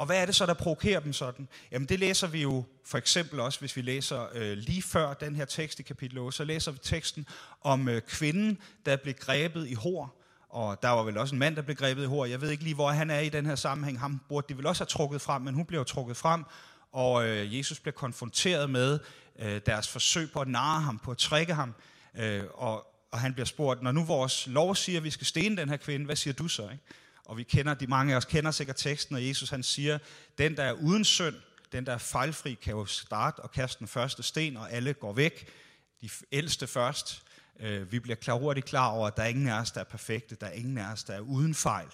Og 0.00 0.06
hvad 0.06 0.22
er 0.22 0.26
det 0.26 0.34
så, 0.34 0.46
der 0.46 0.54
provokerer 0.54 1.00
dem 1.00 1.12
sådan? 1.12 1.48
Jamen 1.72 1.88
det 1.88 1.98
læser 1.98 2.26
vi 2.26 2.42
jo 2.42 2.64
for 2.84 2.98
eksempel 2.98 3.40
også, 3.40 3.60
hvis 3.60 3.76
vi 3.76 3.82
læser 3.82 4.26
øh, 4.34 4.56
lige 4.56 4.82
før 4.82 5.14
den 5.14 5.36
her 5.36 5.44
tekst 5.44 5.80
i 5.80 5.82
kapitel 5.82 6.18
8, 6.18 6.36
så 6.36 6.44
læser 6.44 6.72
vi 6.72 6.78
teksten 6.82 7.26
om 7.62 7.88
øh, 7.88 8.02
kvinden, 8.02 8.58
der 8.86 8.96
blev 8.96 9.14
grebet 9.14 9.68
i 9.68 9.74
hår. 9.74 10.22
Og 10.48 10.82
der 10.82 10.88
var 10.88 11.02
vel 11.02 11.18
også 11.18 11.34
en 11.34 11.38
mand, 11.38 11.56
der 11.56 11.62
blev 11.62 11.76
grebet 11.76 12.02
i 12.02 12.06
hår. 12.06 12.24
Jeg 12.24 12.40
ved 12.40 12.50
ikke 12.50 12.64
lige, 12.64 12.74
hvor 12.74 12.90
han 12.90 13.10
er 13.10 13.18
i 13.20 13.28
den 13.28 13.46
her 13.46 13.54
sammenhæng. 13.54 14.00
Ham 14.00 14.20
burde 14.28 14.46
de 14.48 14.56
vel 14.56 14.66
også 14.66 14.82
have 14.82 14.88
trukket 14.88 15.20
frem, 15.20 15.42
men 15.42 15.54
hun 15.54 15.66
blev 15.66 15.84
trukket 15.84 16.16
frem. 16.16 16.44
Og 16.92 17.28
øh, 17.28 17.58
Jesus 17.58 17.80
blev 17.80 17.92
konfronteret 17.92 18.70
med 18.70 18.98
øh, 19.38 19.60
deres 19.66 19.88
forsøg 19.88 20.30
på 20.32 20.40
at 20.40 20.48
narre 20.48 20.80
ham, 20.80 20.98
på 20.98 21.10
at 21.10 21.18
trække 21.18 21.54
ham. 21.54 21.74
Øh, 22.14 22.42
og, 22.54 22.86
og 23.12 23.18
han 23.18 23.32
bliver 23.32 23.46
spurgt, 23.46 23.82
når 23.82 23.92
nu 23.92 24.04
vores 24.04 24.46
lov 24.46 24.76
siger, 24.76 24.98
at 24.98 25.04
vi 25.04 25.10
skal 25.10 25.26
stene 25.26 25.56
den 25.56 25.68
her 25.68 25.76
kvinde, 25.76 26.06
hvad 26.06 26.16
siger 26.16 26.34
du 26.34 26.48
så? 26.48 26.62
Ikke? 26.62 26.84
Og 27.24 27.36
vi 27.36 27.42
kender, 27.42 27.74
de 27.74 27.86
mange 27.86 28.12
af 28.12 28.16
os 28.16 28.24
kender 28.24 28.50
sikkert 28.50 28.76
teksten, 28.76 29.14
og 29.16 29.26
Jesus 29.26 29.50
han 29.50 29.62
siger, 29.62 29.98
den 30.38 30.56
der 30.56 30.62
er 30.62 30.72
uden 30.72 31.04
synd, 31.04 31.34
den 31.72 31.86
der 31.86 31.92
er 31.92 31.98
fejlfri, 31.98 32.54
kan 32.54 32.72
jo 32.72 32.86
starte 32.86 33.40
og 33.40 33.50
kaste 33.50 33.78
den 33.78 33.88
første 33.88 34.22
sten, 34.22 34.56
og 34.56 34.72
alle 34.72 34.94
går 34.94 35.12
væk. 35.12 35.48
De 36.00 36.10
ældste 36.32 36.66
først. 36.66 37.22
Øh, 37.60 37.92
vi 37.92 37.98
bliver 37.98 38.16
klar, 38.16 38.34
hurtigt 38.34 38.66
klar 38.66 38.88
over, 38.88 39.06
at 39.06 39.16
der 39.16 39.22
er 39.22 39.26
ingen 39.26 39.48
af 39.48 39.60
os, 39.60 39.70
der 39.70 39.80
er 39.80 39.84
perfekte. 39.84 40.34
Der 40.34 40.46
er 40.46 40.52
ingen 40.52 40.78
af 40.78 40.92
os, 40.92 41.04
der 41.04 41.14
er 41.14 41.20
uden 41.20 41.54
fejl. 41.54 41.88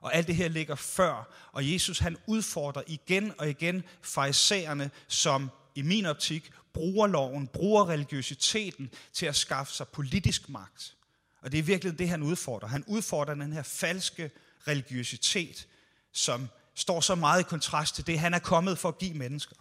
Og 0.00 0.14
alt 0.14 0.26
det 0.26 0.36
her 0.36 0.48
ligger 0.48 0.74
før. 0.74 1.28
Og 1.52 1.72
Jesus 1.72 1.98
han 1.98 2.16
udfordrer 2.26 2.82
igen 2.86 3.32
og 3.38 3.50
igen 3.50 3.82
farisæerne, 4.02 4.90
som 5.08 5.50
i 5.74 5.82
min 5.82 6.06
optik 6.06 6.50
bruger 6.72 7.06
loven, 7.06 7.46
bruger 7.46 7.88
religiøsiteten 7.88 8.90
til 9.12 9.26
at 9.26 9.36
skaffe 9.36 9.72
sig 9.72 9.88
politisk 9.88 10.48
magt. 10.48 10.96
Og 11.42 11.52
det 11.52 11.58
er 11.58 11.62
virkelig 11.62 11.98
det, 11.98 12.08
han 12.08 12.22
udfordrer. 12.22 12.68
Han 12.68 12.84
udfordrer 12.86 13.34
den 13.34 13.52
her 13.52 13.62
falske 13.62 14.30
religiøsitet, 14.68 15.66
som 16.12 16.48
står 16.74 17.00
så 17.00 17.14
meget 17.14 17.40
i 17.40 17.44
kontrast 17.44 17.94
til 17.94 18.06
det, 18.06 18.18
han 18.18 18.34
er 18.34 18.38
kommet 18.38 18.78
for 18.78 18.88
at 18.88 18.98
give 18.98 19.14
mennesker. 19.14 19.56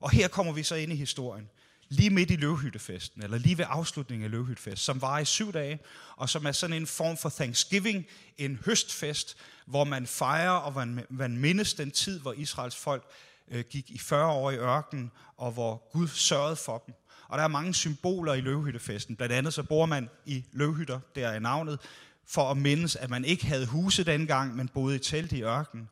Og 0.00 0.10
her 0.10 0.28
kommer 0.28 0.52
vi 0.52 0.62
så 0.62 0.74
ind 0.74 0.92
i 0.92 0.96
historien. 0.96 1.50
Lige 1.88 2.10
midt 2.10 2.30
i 2.30 2.36
løvhyttefesten, 2.36 3.22
eller 3.22 3.38
lige 3.38 3.58
ved 3.58 3.64
afslutningen 3.68 4.24
af 4.24 4.30
løvhyttefest, 4.30 4.84
som 4.84 5.00
var 5.00 5.18
i 5.18 5.24
syv 5.24 5.52
dage, 5.52 5.78
og 6.16 6.28
som 6.28 6.46
er 6.46 6.52
sådan 6.52 6.76
en 6.76 6.86
form 6.86 7.16
for 7.16 7.28
Thanksgiving, 7.28 8.06
en 8.38 8.60
høstfest, 8.64 9.36
hvor 9.66 9.84
man 9.84 10.06
fejrer 10.06 10.50
og 10.50 10.74
man, 10.74 11.06
man 11.10 11.38
mindes 11.38 11.74
den 11.74 11.90
tid, 11.90 12.20
hvor 12.20 12.32
Israels 12.32 12.76
folk 12.76 13.04
øh, 13.48 13.64
gik 13.70 13.90
i 13.90 13.98
40 13.98 14.32
år 14.32 14.50
i 14.50 14.56
ørkenen, 14.56 15.10
og 15.36 15.52
hvor 15.52 15.90
Gud 15.92 16.08
sørgede 16.08 16.56
for 16.56 16.78
dem. 16.78 16.94
Og 17.30 17.38
der 17.38 17.44
er 17.44 17.48
mange 17.48 17.74
symboler 17.74 18.34
i 18.34 18.40
løvhyttefesten. 18.40 19.16
Blandt 19.16 19.34
andet 19.34 19.54
så 19.54 19.62
bor 19.62 19.86
man 19.86 20.08
i 20.26 20.44
løvhytter, 20.52 21.00
der 21.14 21.28
er 21.28 21.38
navnet, 21.38 21.78
for 22.26 22.50
at 22.50 22.56
mindes, 22.56 22.96
at 22.96 23.10
man 23.10 23.24
ikke 23.24 23.46
havde 23.46 23.66
huse 23.66 24.04
dengang, 24.04 24.56
men 24.56 24.68
boede 24.68 24.96
i 24.96 24.98
telt 24.98 25.32
i 25.32 25.42
ørkenen. 25.42 25.88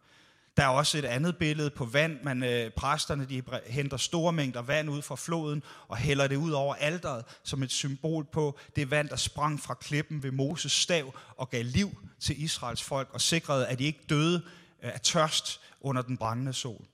Der 0.57 0.65
er 0.65 0.69
også 0.69 0.99
et 0.99 1.05
andet 1.05 1.37
billede 1.37 1.71
på 1.71 1.85
vand. 1.85 2.19
Man, 2.23 2.43
øh, 2.43 2.71
præsterne 2.71 3.27
de 3.29 3.43
henter 3.67 3.97
store 3.97 4.33
mængder 4.33 4.63
vand 4.63 4.91
ud 4.91 5.03
fra 5.03 5.17
floden 5.17 5.63
og 5.89 5.97
hælder 5.97 6.27
det 6.27 6.37
ud 6.37 6.51
over 6.51 6.75
alderet 6.75 7.25
som 7.43 7.63
et 7.63 7.71
symbol 7.71 8.25
på 8.33 8.59
det 8.77 8.91
vand, 8.91 9.09
der 9.09 9.17
sprang 9.17 9.61
fra 9.61 9.75
klippen 9.75 10.23
ved 10.23 10.31
Moses 10.31 10.73
stav 10.73 11.15
og 11.37 11.51
gav 11.51 11.65
liv 11.65 11.91
til 12.21 12.43
Israels 12.43 12.83
folk 12.83 13.09
og 13.13 13.21
sikrede, 13.21 13.67
at 13.67 13.79
de 13.79 13.85
ikke 13.85 14.05
døde 14.09 14.43
øh, 14.83 14.91
af 14.95 15.01
tørst 15.01 15.61
under 15.81 16.03
den 16.03 16.17
brændende 16.17 16.53
sol. 16.53 16.85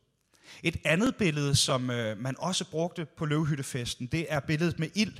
Et 0.62 0.76
andet 0.84 1.16
billede, 1.16 1.54
som 1.56 1.90
øh, 1.90 2.18
man 2.18 2.34
også 2.38 2.70
brugte 2.70 3.06
på 3.16 3.26
løvhyttefesten, 3.26 4.06
det 4.06 4.26
er 4.28 4.40
billedet 4.40 4.78
med 4.78 4.88
ild. 4.94 5.14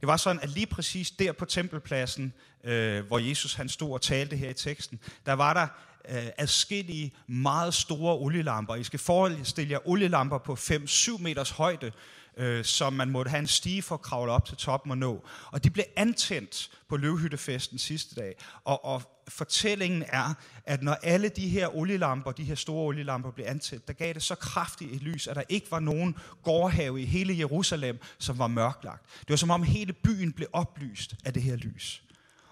Det 0.00 0.06
var 0.08 0.16
sådan, 0.16 0.42
at 0.42 0.50
lige 0.50 0.66
præcis 0.66 1.10
der 1.10 1.32
på 1.32 1.44
tempelpladsen, 1.44 2.32
øh, 2.64 3.06
hvor 3.06 3.18
Jesus 3.18 3.54
han 3.54 3.68
stod 3.68 3.92
og 3.92 4.02
talte 4.02 4.36
her 4.36 4.50
i 4.50 4.54
teksten, 4.54 5.00
der 5.26 5.32
var 5.32 5.52
der 5.52 5.66
øh, 6.08 6.26
adskillige 6.38 7.12
meget 7.26 7.74
store 7.74 8.14
olielamper. 8.14 8.74
I 8.74 8.84
skal 8.84 8.98
forestille 8.98 9.72
jer 9.72 9.88
olielamper 9.88 10.38
på 10.38 10.52
5-7 10.52 11.22
meters 11.22 11.50
højde, 11.50 11.92
øh, 12.36 12.64
som 12.64 12.92
man 12.92 13.10
måtte 13.10 13.28
have 13.28 13.38
en 13.38 13.46
stige 13.46 13.82
for 13.82 13.94
at 13.94 14.02
kravle 14.02 14.32
op 14.32 14.44
til 14.44 14.56
toppen 14.56 14.90
og 14.90 14.98
nå. 14.98 15.24
Og 15.46 15.64
de 15.64 15.70
blev 15.70 15.84
antændt 15.96 16.70
på 16.88 16.96
løvhyttefesten 16.96 17.78
sidste 17.78 18.14
dag. 18.14 18.34
Og, 18.64 18.84
og 18.84 19.02
fortællingen 19.28 20.04
er, 20.08 20.34
at 20.64 20.82
når 20.82 20.92
alle 20.92 21.28
de 21.28 21.48
her 21.48 21.76
olielamper, 21.76 22.32
de 22.32 22.44
her 22.44 22.54
store 22.54 22.86
olielamper 22.86 23.30
blev 23.30 23.46
antændt, 23.48 23.88
der 23.88 23.92
gav 23.92 24.14
det 24.14 24.22
så 24.22 24.34
kraftigt 24.34 24.92
et 24.92 25.02
lys, 25.02 25.26
at 25.26 25.36
der 25.36 25.42
ikke 25.48 25.70
var 25.70 25.80
nogen 25.80 26.16
gårdhave 26.42 27.02
i 27.02 27.04
hele 27.04 27.38
Jerusalem, 27.38 27.98
som 28.18 28.38
var 28.38 28.46
mørklagt. 28.46 29.02
Det 29.20 29.30
var 29.30 29.36
som 29.36 29.50
om 29.50 29.62
hele 29.62 29.92
byen 29.92 30.32
blev 30.32 30.48
oplyst 30.52 31.14
af 31.24 31.32
det 31.32 31.42
her 31.42 31.56
lys. 31.56 32.02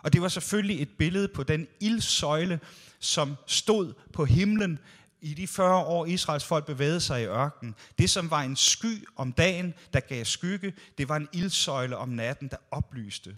Og 0.03 0.13
det 0.13 0.23
var 0.23 0.29
selvfølgelig 0.29 0.83
et 0.83 0.89
billede 0.99 1.29
på 1.29 1.43
den 1.43 1.67
ildsøjle, 1.81 2.61
som 2.99 3.37
stod 3.47 3.93
på 4.13 4.25
himlen 4.25 4.79
i 5.21 5.35
de 5.35 5.47
40 5.47 5.85
år, 5.85 6.07
Israels 6.07 6.45
folk 6.45 6.67
bevægede 6.67 7.01
sig 7.01 7.23
i 7.23 7.27
ørkenen. 7.27 7.75
Det, 7.99 8.11
som 8.11 8.31
var 8.31 8.43
en 8.43 8.57
sky 8.57 9.09
om 9.17 9.33
dagen, 9.33 9.75
der 9.93 10.01
gav 10.01 10.25
skygge, 10.25 10.75
det 10.99 11.09
var 11.09 11.17
en 11.17 11.29
ildsøjle 11.33 11.97
om 11.97 12.09
natten, 12.09 12.49
der 12.49 12.57
oplyste. 12.71 13.37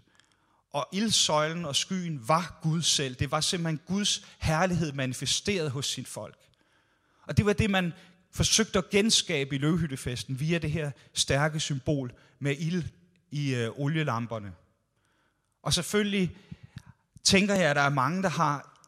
Og 0.71 0.89
ildsøjlen 0.93 1.65
og 1.65 1.77
skyen 1.77 2.29
var 2.29 2.59
Gud 2.63 2.83
selv. 2.83 3.15
Det 3.15 3.31
var 3.31 3.41
simpelthen 3.41 3.81
Guds 3.87 4.27
herlighed 4.39 4.93
manifesteret 4.93 5.71
hos 5.71 5.87
sit 5.87 6.09
folk. 6.09 6.39
Og 7.27 7.37
det 7.37 7.47
var 7.47 7.53
det, 7.53 7.71
man 7.71 7.93
forsøgte 8.33 8.79
at 8.79 8.91
genskabe 8.91 9.55
i 9.55 9.59
løvhyttefesten 9.59 10.41
via 10.41 10.59
det 10.59 10.71
her 10.71 10.91
stærke 11.15 11.61
symbol 11.61 12.13
med 12.39 12.57
ild 12.59 12.85
i 13.31 13.55
øh, 13.55 13.71
olielamperne. 13.77 14.53
Og 15.63 15.75
selvfølgelig 15.75 16.37
tænker 17.25 17.55
jeg, 17.55 17.71
at 17.71 17.77
der 17.77 17.83
er 17.83 17.89
mange, 17.89 18.23
der 18.23 18.29
har 18.29 18.81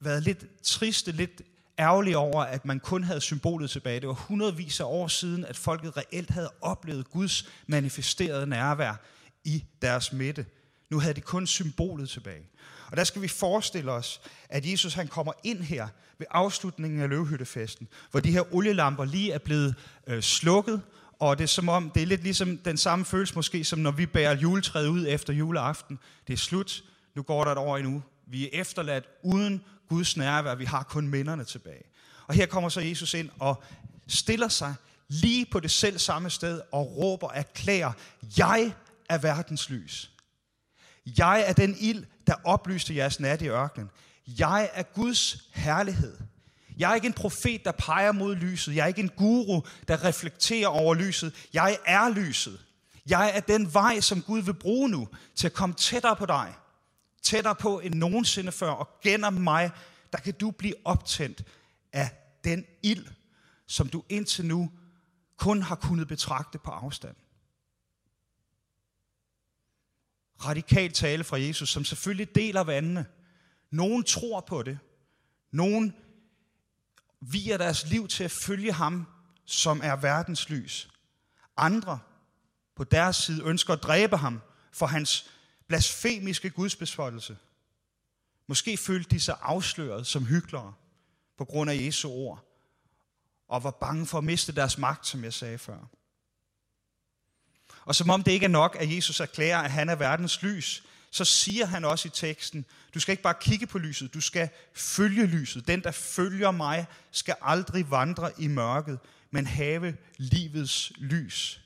været 0.00 0.22
lidt 0.22 0.62
triste, 0.62 1.12
lidt 1.12 1.42
ærgerlige 1.78 2.18
over, 2.18 2.42
at 2.42 2.64
man 2.64 2.80
kun 2.80 3.04
havde 3.04 3.20
symbolet 3.20 3.70
tilbage. 3.70 4.00
Det 4.00 4.08
var 4.08 4.14
hundredvis 4.14 4.80
af 4.80 4.84
år 4.84 5.08
siden, 5.08 5.44
at 5.44 5.56
folket 5.56 5.96
reelt 5.96 6.30
havde 6.30 6.50
oplevet 6.60 7.10
Guds 7.10 7.48
manifesterede 7.66 8.46
nærvær 8.46 8.94
i 9.44 9.64
deres 9.82 10.12
midte. 10.12 10.46
Nu 10.90 11.00
havde 11.00 11.14
de 11.14 11.20
kun 11.20 11.46
symbolet 11.46 12.08
tilbage. 12.08 12.42
Og 12.90 12.96
der 12.96 13.04
skal 13.04 13.22
vi 13.22 13.28
forestille 13.28 13.92
os, 13.92 14.20
at 14.48 14.66
Jesus 14.66 14.94
han 14.94 15.08
kommer 15.08 15.32
ind 15.44 15.60
her 15.60 15.88
ved 16.18 16.26
afslutningen 16.30 17.00
af 17.00 17.08
løvhyttefesten, 17.08 17.88
hvor 18.10 18.20
de 18.20 18.32
her 18.32 18.54
olielamper 18.54 19.04
lige 19.04 19.32
er 19.32 19.38
blevet 19.38 19.74
øh, 20.06 20.22
slukket, 20.22 20.82
og 21.18 21.38
det 21.38 21.44
er 21.44 21.48
som 21.48 21.68
om, 21.68 21.90
det 21.90 22.02
er 22.02 22.06
lidt 22.06 22.22
ligesom 22.22 22.58
den 22.58 22.76
samme 22.76 23.04
følelse 23.04 23.34
måske, 23.34 23.64
som 23.64 23.78
når 23.78 23.90
vi 23.90 24.06
bærer 24.06 24.36
juletræet 24.36 24.88
ud 24.88 25.06
efter 25.08 25.32
juleaften. 25.32 25.98
Det 26.26 26.32
er 26.32 26.36
slut, 26.36 26.82
nu 27.16 27.22
går 27.22 27.44
der 27.44 27.52
et 27.52 27.58
år 27.58 27.76
endnu. 27.76 28.02
Vi 28.26 28.44
er 28.44 28.60
efterladt 28.60 29.04
uden 29.22 29.64
Guds 29.88 30.16
nærvær, 30.16 30.54
vi 30.54 30.64
har 30.64 30.82
kun 30.82 31.08
minderne 31.08 31.44
tilbage. 31.44 31.82
Og 32.26 32.34
her 32.34 32.46
kommer 32.46 32.68
så 32.68 32.80
Jesus 32.80 33.14
ind 33.14 33.30
og 33.38 33.62
stiller 34.08 34.48
sig 34.48 34.74
lige 35.08 35.46
på 35.46 35.60
det 35.60 35.70
selv 35.70 35.98
samme 35.98 36.30
sted 36.30 36.60
og 36.72 36.96
råber 36.96 37.26
og 37.26 37.32
erklærer, 37.36 37.92
jeg 38.38 38.72
er 39.08 39.18
verdens 39.18 39.70
lys. 39.70 40.10
Jeg 41.18 41.44
er 41.46 41.52
den 41.52 41.76
ild, 41.80 42.04
der 42.26 42.34
oplyste 42.44 42.96
jeres 42.96 43.20
nat 43.20 43.42
i 43.42 43.48
ørkenen. 43.48 43.90
Jeg 44.26 44.70
er 44.72 44.82
Guds 44.82 45.48
herlighed. 45.52 46.16
Jeg 46.78 46.90
er 46.90 46.94
ikke 46.94 47.06
en 47.06 47.12
profet, 47.12 47.64
der 47.64 47.72
peger 47.72 48.12
mod 48.12 48.34
lyset. 48.34 48.76
Jeg 48.76 48.82
er 48.82 48.86
ikke 48.86 49.02
en 49.02 49.08
guru, 49.16 49.62
der 49.88 50.04
reflekterer 50.04 50.68
over 50.68 50.94
lyset. 50.94 51.34
Jeg 51.52 51.78
er 51.86 52.08
lyset. 52.08 52.60
Jeg 53.08 53.32
er 53.34 53.40
den 53.40 53.74
vej, 53.74 54.00
som 54.00 54.22
Gud 54.22 54.42
vil 54.42 54.54
bruge 54.54 54.88
nu 54.88 55.08
til 55.34 55.46
at 55.46 55.52
komme 55.52 55.74
tættere 55.74 56.16
på 56.16 56.26
dig 56.26 56.54
tættere 57.26 57.54
på 57.54 57.80
end 57.80 57.94
nogensinde 57.94 58.52
før, 58.52 58.70
og 58.70 58.88
gennem 59.02 59.32
mig, 59.32 59.70
der 60.12 60.18
kan 60.18 60.34
du 60.34 60.50
blive 60.50 60.74
optændt 60.84 61.44
af 61.92 62.10
den 62.44 62.64
ild, 62.82 63.06
som 63.66 63.88
du 63.88 64.04
indtil 64.08 64.46
nu 64.46 64.70
kun 65.36 65.62
har 65.62 65.74
kunnet 65.74 66.08
betragte 66.08 66.58
på 66.58 66.70
afstand. 66.70 67.16
Radikal 70.44 70.92
tale 70.92 71.24
fra 71.24 71.40
Jesus, 71.40 71.70
som 71.70 71.84
selvfølgelig 71.84 72.34
deler 72.34 72.60
vandene. 72.60 73.06
Nogen 73.70 74.04
tror 74.04 74.40
på 74.40 74.62
det. 74.62 74.78
Nogen 75.50 75.94
viger 77.20 77.56
deres 77.56 77.86
liv 77.86 78.08
til 78.08 78.24
at 78.24 78.30
følge 78.30 78.72
ham, 78.72 79.06
som 79.44 79.80
er 79.84 79.96
verdens 79.96 80.48
lys. 80.48 80.90
Andre 81.56 81.98
på 82.76 82.84
deres 82.84 83.16
side 83.16 83.44
ønsker 83.44 83.72
at 83.72 83.82
dræbe 83.82 84.16
ham 84.16 84.40
for 84.72 84.86
hans 84.86 85.30
blasfemiske 85.68 86.50
gudsbesvoldelse. 86.50 87.36
Måske 88.46 88.76
følte 88.76 89.10
de 89.10 89.20
sig 89.20 89.36
afsløret 89.42 90.06
som 90.06 90.26
hyklere 90.26 90.74
på 91.38 91.44
grund 91.44 91.70
af 91.70 91.76
Jesu 91.76 92.08
ord, 92.08 92.44
og 93.48 93.64
var 93.64 93.70
bange 93.70 94.06
for 94.06 94.18
at 94.18 94.24
miste 94.24 94.52
deres 94.52 94.78
magt, 94.78 95.06
som 95.06 95.24
jeg 95.24 95.32
sagde 95.32 95.58
før. 95.58 95.78
Og 97.84 97.94
som 97.94 98.10
om 98.10 98.22
det 98.22 98.32
ikke 98.32 98.44
er 98.44 98.50
nok, 98.50 98.76
at 98.80 98.94
Jesus 98.94 99.20
erklærer, 99.20 99.58
at 99.58 99.70
han 99.70 99.88
er 99.88 99.94
verdens 99.94 100.42
lys, 100.42 100.84
så 101.10 101.24
siger 101.24 101.66
han 101.66 101.84
også 101.84 102.08
i 102.08 102.10
teksten, 102.14 102.64
du 102.94 103.00
skal 103.00 103.12
ikke 103.12 103.22
bare 103.22 103.34
kigge 103.40 103.66
på 103.66 103.78
lyset, 103.78 104.14
du 104.14 104.20
skal 104.20 104.48
følge 104.74 105.26
lyset. 105.26 105.66
Den, 105.68 105.82
der 105.82 105.90
følger 105.90 106.50
mig, 106.50 106.86
skal 107.10 107.34
aldrig 107.42 107.90
vandre 107.90 108.40
i 108.40 108.46
mørket, 108.46 108.98
men 109.30 109.46
have 109.46 109.96
livets 110.16 110.92
lys. 110.96 111.60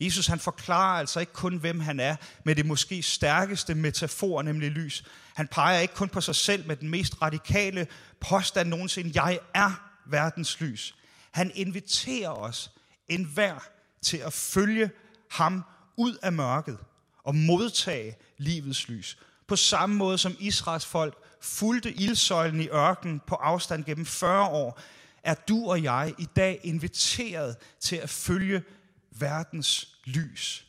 Jesus 0.00 0.26
han 0.26 0.38
forklarer 0.38 0.98
altså 0.98 1.20
ikke 1.20 1.32
kun, 1.32 1.56
hvem 1.56 1.80
han 1.80 2.00
er, 2.00 2.16
med 2.44 2.54
det 2.54 2.66
måske 2.66 3.02
stærkeste 3.02 3.74
metafor, 3.74 4.42
nemlig 4.42 4.70
lys. 4.70 5.04
Han 5.34 5.48
peger 5.48 5.80
ikke 5.80 5.94
kun 5.94 6.08
på 6.08 6.20
sig 6.20 6.34
selv 6.34 6.66
med 6.66 6.76
den 6.76 6.88
mest 6.88 7.22
radikale 7.22 7.86
påstand 8.20 8.68
nogensinde, 8.68 9.22
jeg 9.22 9.38
er 9.54 9.90
verdens 10.06 10.60
lys. 10.60 10.94
Han 11.30 11.52
inviterer 11.54 12.30
os 12.30 12.70
enhver 13.08 13.68
til 14.02 14.16
at 14.16 14.32
følge 14.32 14.90
ham 15.30 15.64
ud 15.96 16.16
af 16.22 16.32
mørket 16.32 16.78
og 17.24 17.34
modtage 17.34 18.16
livets 18.38 18.88
lys. 18.88 19.18
På 19.46 19.56
samme 19.56 19.96
måde 19.96 20.18
som 20.18 20.36
Israels 20.38 20.86
folk 20.86 21.14
fulgte 21.40 21.92
ildsøjlen 21.92 22.60
i 22.60 22.68
ørkenen 22.68 23.20
på 23.26 23.34
afstand 23.34 23.84
gennem 23.84 24.06
40 24.06 24.48
år, 24.48 24.80
er 25.24 25.34
du 25.34 25.70
og 25.70 25.82
jeg 25.82 26.14
i 26.18 26.28
dag 26.36 26.60
inviteret 26.62 27.56
til 27.80 27.96
at 27.96 28.10
følge 28.10 28.62
verdens 29.20 29.98
lys. 30.04 30.66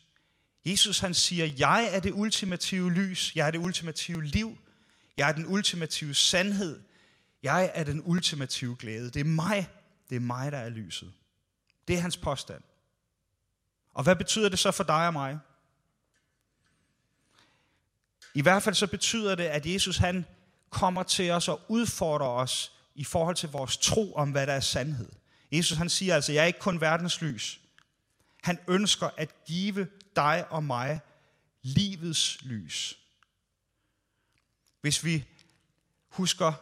Jesus 0.65 0.99
han 0.99 1.13
siger, 1.13 1.49
jeg 1.57 1.89
er 1.91 1.99
det 1.99 2.11
ultimative 2.11 2.91
lys, 2.91 3.31
jeg 3.35 3.47
er 3.47 3.51
det 3.51 3.59
ultimative 3.59 4.23
liv, 4.23 4.57
jeg 5.17 5.29
er 5.29 5.33
den 5.33 5.45
ultimative 5.47 6.13
sandhed, 6.13 6.81
jeg 7.43 7.71
er 7.73 7.83
den 7.83 8.01
ultimative 8.05 8.75
glæde. 8.75 9.09
Det 9.11 9.19
er 9.19 9.23
mig, 9.23 9.69
det 10.09 10.15
er 10.15 10.19
mig, 10.19 10.51
der 10.51 10.57
er 10.57 10.69
lyset. 10.69 11.13
Det 11.87 11.95
er 11.95 11.99
hans 11.99 12.17
påstand. 12.17 12.63
Og 13.93 14.03
hvad 14.03 14.15
betyder 14.15 14.49
det 14.49 14.59
så 14.59 14.71
for 14.71 14.83
dig 14.83 15.07
og 15.07 15.13
mig? 15.13 15.39
I 18.33 18.41
hvert 18.41 18.63
fald 18.63 18.75
så 18.75 18.87
betyder 18.87 19.35
det, 19.35 19.43
at 19.43 19.65
Jesus 19.65 19.97
han 19.97 20.25
kommer 20.69 21.03
til 21.03 21.31
os 21.31 21.47
og 21.47 21.61
udfordrer 21.67 22.27
os 22.27 22.71
i 22.95 23.03
forhold 23.03 23.35
til 23.35 23.49
vores 23.49 23.77
tro 23.77 24.13
om, 24.13 24.31
hvad 24.31 24.47
der 24.47 24.53
er 24.53 24.59
sandhed. 24.59 25.09
Jesus 25.51 25.77
han 25.77 25.89
siger 25.89 26.15
altså, 26.15 26.31
jeg 26.31 26.41
er 26.41 26.45
ikke 26.45 26.59
kun 26.59 26.81
verdens 26.81 27.21
lys. 27.21 27.59
Han 28.41 28.59
ønsker 28.67 29.09
at 29.17 29.45
give 29.45 29.87
dig 30.15 30.45
og 30.49 30.63
mig 30.63 30.99
livets 31.61 32.41
lys. 32.41 32.97
Hvis 34.81 35.03
vi 35.03 35.25
husker 36.09 36.53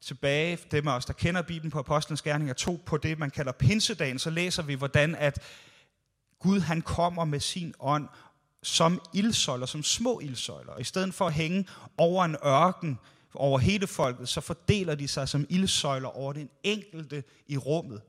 tilbage, 0.00 0.58
dem 0.70 0.88
af 0.88 0.96
os, 0.96 1.04
der 1.04 1.12
kender 1.12 1.42
Bibelen 1.42 1.70
på 1.70 1.78
Apostlenes 1.78 2.22
Gerninger 2.22 2.54
2, 2.54 2.80
på 2.86 2.96
det, 2.96 3.18
man 3.18 3.30
kalder 3.30 3.52
pinsedagen, 3.52 4.18
så 4.18 4.30
læser 4.30 4.62
vi, 4.62 4.74
hvordan 4.74 5.14
at 5.14 5.42
Gud 6.38 6.60
han 6.60 6.82
kommer 6.82 7.24
med 7.24 7.40
sin 7.40 7.74
ånd 7.80 8.08
som 8.62 9.00
ildsøjler, 9.14 9.66
som 9.66 9.82
små 9.82 10.20
ildsøjler. 10.20 10.78
I 10.78 10.84
stedet 10.84 11.14
for 11.14 11.26
at 11.26 11.32
hænge 11.32 11.68
over 11.96 12.24
en 12.24 12.36
ørken, 12.44 12.98
over 13.34 13.58
hele 13.58 13.86
folket, 13.86 14.28
så 14.28 14.40
fordeler 14.40 14.94
de 14.94 15.08
sig 15.08 15.28
som 15.28 15.46
ildsøjler 15.48 16.08
over 16.08 16.32
den 16.32 16.50
enkelte 16.62 17.24
i 17.46 17.56
rummet. 17.56 18.02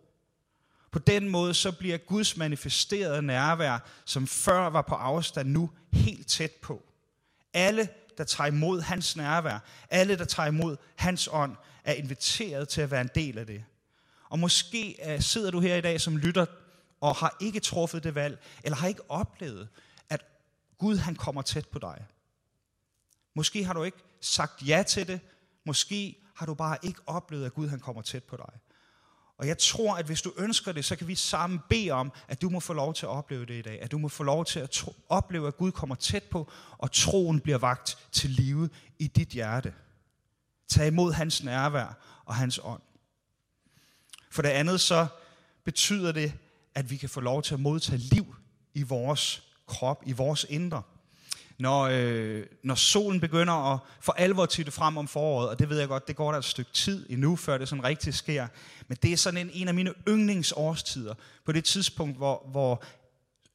På 0.92 1.00
den 1.00 1.30
måde 1.30 1.54
så 1.54 1.72
bliver 1.72 1.98
Guds 1.98 2.38
manifesterede 2.38 3.22
nærvær, 3.22 3.80
som 4.06 4.28
før 4.28 4.68
var 4.68 4.82
på 4.82 4.96
afstand, 4.96 5.50
nu 5.50 5.70
helt 5.94 6.28
tæt 6.28 6.52
på. 6.52 6.84
Alle, 7.54 7.90
der 8.18 8.24
tager 8.24 8.48
imod 8.48 8.82
hans 8.82 9.16
nærvær, 9.16 9.60
alle, 9.90 10.18
der 10.18 10.26
tager 10.26 10.48
imod 10.48 10.78
hans 10.96 11.30
ånd, 11.32 11.56
er 11.84 11.94
inviteret 11.94 12.70
til 12.70 12.82
at 12.82 12.92
være 12.92 13.02
en 13.02 13.10
del 13.16 13.38
af 13.38 13.46
det. 13.46 13.64
Og 14.30 14.40
måske 14.40 15.14
øh, 15.14 15.22
sidder 15.22 15.52
du 15.52 15.60
her 15.60 15.76
i 15.76 15.82
dag 15.82 16.02
som 16.02 16.18
lytter 16.18 16.46
og 17.02 17.16
har 17.16 17.38
ikke 17.40 17.60
truffet 17.60 18.04
det 18.04 18.16
valg, 18.16 18.40
eller 18.64 18.78
har 18.78 18.88
ikke 18.88 19.10
oplevet, 19.10 19.70
at 20.10 20.26
Gud 20.78 20.98
han 20.98 21.16
kommer 21.16 21.42
tæt 21.42 21.68
på 21.68 21.80
dig. 21.80 22.06
Måske 23.34 23.64
har 23.64 23.74
du 23.74 23.84
ikke 23.84 23.98
sagt 24.22 24.68
ja 24.68 24.84
til 24.88 25.08
det, 25.08 25.20
måske 25.66 26.18
har 26.36 26.46
du 26.46 26.54
bare 26.54 26.78
ikke 26.84 27.00
oplevet, 27.06 27.46
at 27.46 27.54
Gud 27.54 27.68
han 27.68 27.80
kommer 27.80 28.02
tæt 28.02 28.24
på 28.24 28.38
dig. 28.38 28.60
Og 29.42 29.48
jeg 29.48 29.58
tror, 29.58 29.96
at 29.96 30.06
hvis 30.06 30.22
du 30.22 30.34
ønsker 30.38 30.72
det, 30.72 30.86
så 30.86 30.96
kan 30.96 31.08
vi 31.08 31.16
sammen 31.16 31.60
bede 31.70 31.92
om, 31.92 32.12
at 32.28 32.42
du 32.42 32.50
må 32.50 32.60
få 32.60 32.74
lov 32.74 32.94
til 32.94 33.06
at 33.06 33.10
opleve 33.10 33.46
det 33.46 33.54
i 33.54 33.62
dag. 33.62 33.82
At 33.82 33.92
du 33.92 33.98
må 33.98 34.08
få 34.08 34.24
lov 34.24 34.46
til 34.46 34.60
at 34.60 34.70
tro, 34.70 34.96
opleve, 35.10 35.48
at 35.48 35.58
Gud 35.58 35.72
kommer 35.72 35.96
tæt 35.96 36.24
på, 36.24 36.52
og 36.78 36.92
troen 36.92 37.40
bliver 37.40 37.58
vagt 37.58 37.98
til 38.12 38.30
live 38.30 38.70
i 39.00 39.08
dit 39.08 39.28
hjerte. 39.28 39.74
Tag 40.68 40.88
imod 40.88 41.14
hans 41.14 41.44
nærvær 41.44 41.98
og 42.26 42.36
hans 42.36 42.60
ånd. 42.64 42.82
For 44.32 44.42
det 44.42 44.50
andet 44.50 44.82
så 44.82 45.08
betyder 45.64 46.12
det, 46.12 46.34
at 46.76 46.90
vi 46.90 46.98
kan 46.98 47.10
få 47.10 47.20
lov 47.22 47.42
til 47.42 47.54
at 47.54 47.60
modtage 47.60 47.98
liv 47.98 48.36
i 48.74 48.84
vores 48.84 49.44
krop, 49.68 50.04
i 50.06 50.12
vores 50.12 50.46
indre 50.50 50.82
når, 51.62 51.82
øh, 51.92 52.46
når 52.64 52.76
solen 52.76 53.22
begynder 53.22 53.74
at 53.74 53.80
for 54.00 54.12
alvor 54.12 54.46
titte 54.46 54.72
frem 54.72 54.98
om 54.98 55.08
foråret, 55.08 55.50
og 55.50 55.60
det 55.60 55.70
ved 55.70 55.80
jeg 55.80 55.88
godt, 55.88 56.08
det 56.08 56.16
går 56.16 56.32
der 56.32 56.40
et 56.40 56.46
stykke 56.46 56.72
tid 56.72 57.06
endnu, 57.10 57.36
før 57.36 57.58
det 57.58 57.70
sådan 57.70 57.84
rigtigt 57.84 58.16
sker, 58.16 58.48
men 58.88 58.98
det 59.02 59.14
er 59.14 59.18
sådan 59.18 59.38
en, 59.38 59.50
en 59.54 59.68
af 59.68 59.74
mine 59.74 59.94
yndlingsårstider, 60.08 61.14
på 61.46 61.52
det 61.52 61.64
tidspunkt, 61.64 62.18
hvor, 62.18 62.48
hvor 62.52 62.84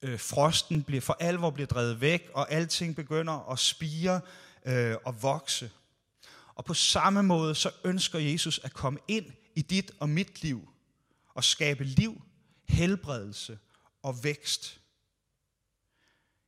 øh, 0.03 0.19
frosten 0.19 0.83
bliver, 0.83 1.01
for 1.01 1.17
alvor 1.21 1.51
bliver 1.51 1.67
drevet 1.67 2.01
væk, 2.01 2.31
og 2.35 2.53
alting 2.53 2.97
begynder 2.97 3.53
at 3.53 3.59
spire 3.59 4.21
øh, 4.67 4.97
og 5.05 5.23
vokse. 5.23 5.71
Og 6.55 6.65
på 6.65 6.75
samme 6.75 7.23
måde, 7.23 7.55
så 7.55 7.71
ønsker 7.85 8.19
Jesus 8.19 8.61
at 8.65 8.73
komme 8.73 8.99
ind 9.09 9.27
i 9.55 9.63
dit 9.63 9.91
og 10.01 10.09
mit 10.09 10.43
liv, 10.43 10.69
og 11.35 11.45
skabe 11.45 11.85
liv, 11.85 12.23
helbredelse 12.69 13.59
og 14.03 14.25
vækst. 14.25 14.81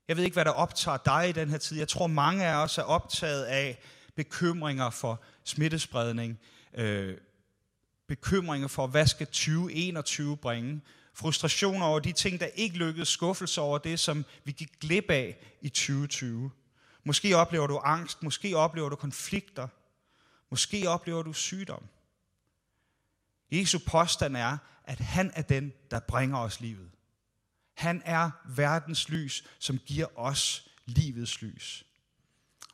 Jeg 0.09 0.17
ved 0.17 0.25
ikke, 0.25 0.35
hvad 0.35 0.45
der 0.45 0.51
optager 0.51 0.97
dig 0.97 1.29
i 1.29 1.33
den 1.33 1.51
her 1.51 1.59
tid. 1.59 1.79
Jeg 1.79 1.89
tror, 1.89 2.07
mange 2.07 2.45
af 2.45 2.55
os 2.55 2.79
er 2.79 2.83
optaget 2.83 3.45
af 3.45 3.79
bekymringer 4.17 4.91
for 4.91 5.21
smittespredning, 5.45 6.39
øh, 6.75 7.17
bekymringer 8.09 8.69
for, 8.69 8.87
hvad 8.87 9.07
skal 9.07 9.27
2021 9.27 10.37
bringe, 10.37 10.81
frustrationer 11.15 11.87
over 11.87 11.99
de 11.99 12.13
ting, 12.13 12.41
der 12.41 12.47
ikke 12.47 12.77
lykkedes, 12.77 13.09
skuffelse 13.09 13.61
over 13.61 13.79
det, 13.79 14.01
som 14.01 14.25
vi 14.45 14.53
gik 14.53 14.81
glip 14.81 15.11
af 15.11 15.37
i 15.61 15.69
2020. 15.69 16.51
Måske 17.05 17.37
oplever 17.37 17.67
du 17.67 17.81
angst, 17.85 18.23
måske 18.23 18.57
oplever 18.57 18.89
du 18.89 18.97
konflikter, 18.97 19.69
måske 20.51 20.89
oplever 20.89 21.23
du 21.23 21.33
sygdom. 21.33 21.83
Jesu 23.51 23.79
påstand 23.87 24.37
er, 24.37 24.59
at 24.85 25.01
han 25.01 25.31
er 25.35 25.43
den, 25.43 25.73
der 25.91 26.01
bringer 26.01 26.39
os 26.39 26.61
livet. 26.61 26.91
Han 27.79 28.03
er 28.05 28.31
verdens 28.45 29.09
lys, 29.09 29.45
som 29.59 29.79
giver 29.79 30.07
os 30.19 30.69
livets 30.87 31.43
lys. 31.43 31.85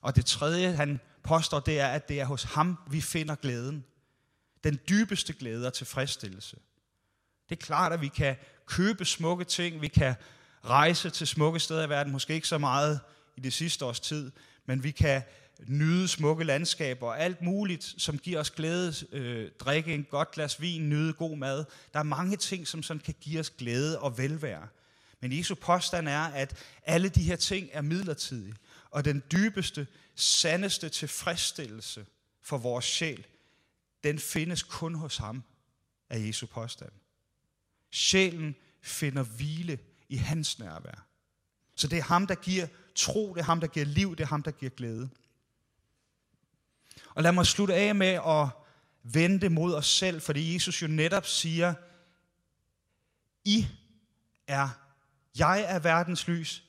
Og 0.00 0.16
det 0.16 0.26
tredje, 0.26 0.72
han 0.72 1.00
påstår, 1.22 1.60
det 1.60 1.80
er, 1.80 1.88
at 1.88 2.08
det 2.08 2.20
er 2.20 2.24
hos 2.24 2.42
ham, 2.42 2.78
vi 2.90 3.00
finder 3.00 3.34
glæden. 3.34 3.84
Den 4.64 4.78
dybeste 4.88 5.32
glæde 5.32 5.66
og 5.66 5.72
tilfredsstillelse. 5.72 6.56
Det 7.48 7.58
er 7.58 7.64
klart, 7.64 7.92
at 7.92 8.00
vi 8.00 8.08
kan 8.08 8.36
købe 8.66 9.04
smukke 9.04 9.44
ting, 9.44 9.82
vi 9.82 9.88
kan 9.88 10.14
rejse 10.64 11.10
til 11.10 11.26
smukke 11.26 11.60
steder 11.60 11.86
i 11.86 11.88
verden, 11.88 12.12
måske 12.12 12.34
ikke 12.34 12.48
så 12.48 12.58
meget 12.58 13.00
i 13.36 13.40
det 13.40 13.52
sidste 13.52 13.84
års 13.84 14.00
tid, 14.00 14.32
men 14.66 14.84
vi 14.84 14.90
kan 14.90 15.22
nyde 15.66 16.08
smukke 16.08 16.44
landskaber 16.44 17.06
og 17.06 17.20
alt 17.20 17.42
muligt, 17.42 17.94
som 17.98 18.18
giver 18.18 18.40
os 18.40 18.50
glæde, 18.50 18.94
øh, 19.12 19.50
drikke 19.58 19.94
en 19.94 20.04
godt 20.10 20.30
glas 20.30 20.60
vin, 20.60 20.88
nyde 20.88 21.12
god 21.12 21.36
mad. 21.36 21.64
Der 21.92 21.98
er 21.98 22.02
mange 22.02 22.36
ting, 22.36 22.68
som 22.68 22.82
sådan 22.82 23.00
kan 23.00 23.14
give 23.20 23.40
os 23.40 23.50
glæde 23.50 23.98
og 24.00 24.18
velvære. 24.18 24.68
Men 25.24 25.38
Jesu 25.38 25.54
påstand 25.54 26.08
er, 26.08 26.20
at 26.20 26.56
alle 26.82 27.08
de 27.08 27.22
her 27.22 27.36
ting 27.36 27.68
er 27.72 27.80
midlertidige. 27.80 28.54
Og 28.90 29.04
den 29.04 29.22
dybeste, 29.32 29.86
sandeste 30.14 30.88
tilfredsstillelse 30.88 32.06
for 32.42 32.58
vores 32.58 32.84
sjæl, 32.84 33.26
den 34.04 34.18
findes 34.18 34.62
kun 34.62 34.94
hos 34.94 35.16
ham, 35.16 35.42
er 36.10 36.18
Jesu 36.18 36.46
påstand. 36.46 36.92
Sjælen 37.90 38.54
finder 38.82 39.22
hvile 39.22 39.78
i 40.08 40.16
hans 40.16 40.58
nærvær. 40.58 41.06
Så 41.74 41.88
det 41.88 41.98
er 41.98 42.02
ham, 42.02 42.26
der 42.26 42.34
giver 42.34 42.66
tro, 42.94 43.34
det 43.34 43.40
er 43.40 43.44
ham, 43.44 43.60
der 43.60 43.66
giver 43.66 43.86
liv, 43.86 44.16
det 44.16 44.22
er 44.22 44.28
ham, 44.28 44.42
der 44.42 44.50
giver 44.50 44.70
glæde. 44.70 45.08
Og 47.08 47.22
lad 47.22 47.32
mig 47.32 47.46
slutte 47.46 47.74
af 47.74 47.94
med 47.94 48.20
at 48.26 48.48
vende 49.02 49.48
mod 49.48 49.74
os 49.74 49.86
selv, 49.86 50.20
fordi 50.20 50.54
Jesus 50.54 50.82
jo 50.82 50.86
netop 50.86 51.26
siger, 51.26 51.74
I 53.44 53.66
er 54.46 54.83
jeg 55.38 55.64
er 55.68 55.78
verdens 55.78 56.28
lys, 56.28 56.64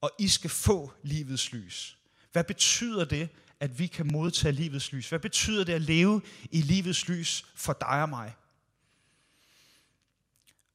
og 0.00 0.10
I 0.18 0.28
skal 0.28 0.50
få 0.50 0.92
livets 1.02 1.52
lys. 1.52 1.98
Hvad 2.32 2.44
betyder 2.44 3.04
det, 3.04 3.28
at 3.60 3.78
vi 3.78 3.86
kan 3.86 4.06
modtage 4.12 4.52
livets 4.52 4.92
lys? 4.92 5.08
Hvad 5.08 5.18
betyder 5.18 5.64
det 5.64 5.72
at 5.72 5.82
leve 5.82 6.22
i 6.50 6.60
livets 6.60 7.08
lys 7.08 7.46
for 7.54 7.72
dig 7.72 8.02
og 8.02 8.08
mig? 8.08 8.34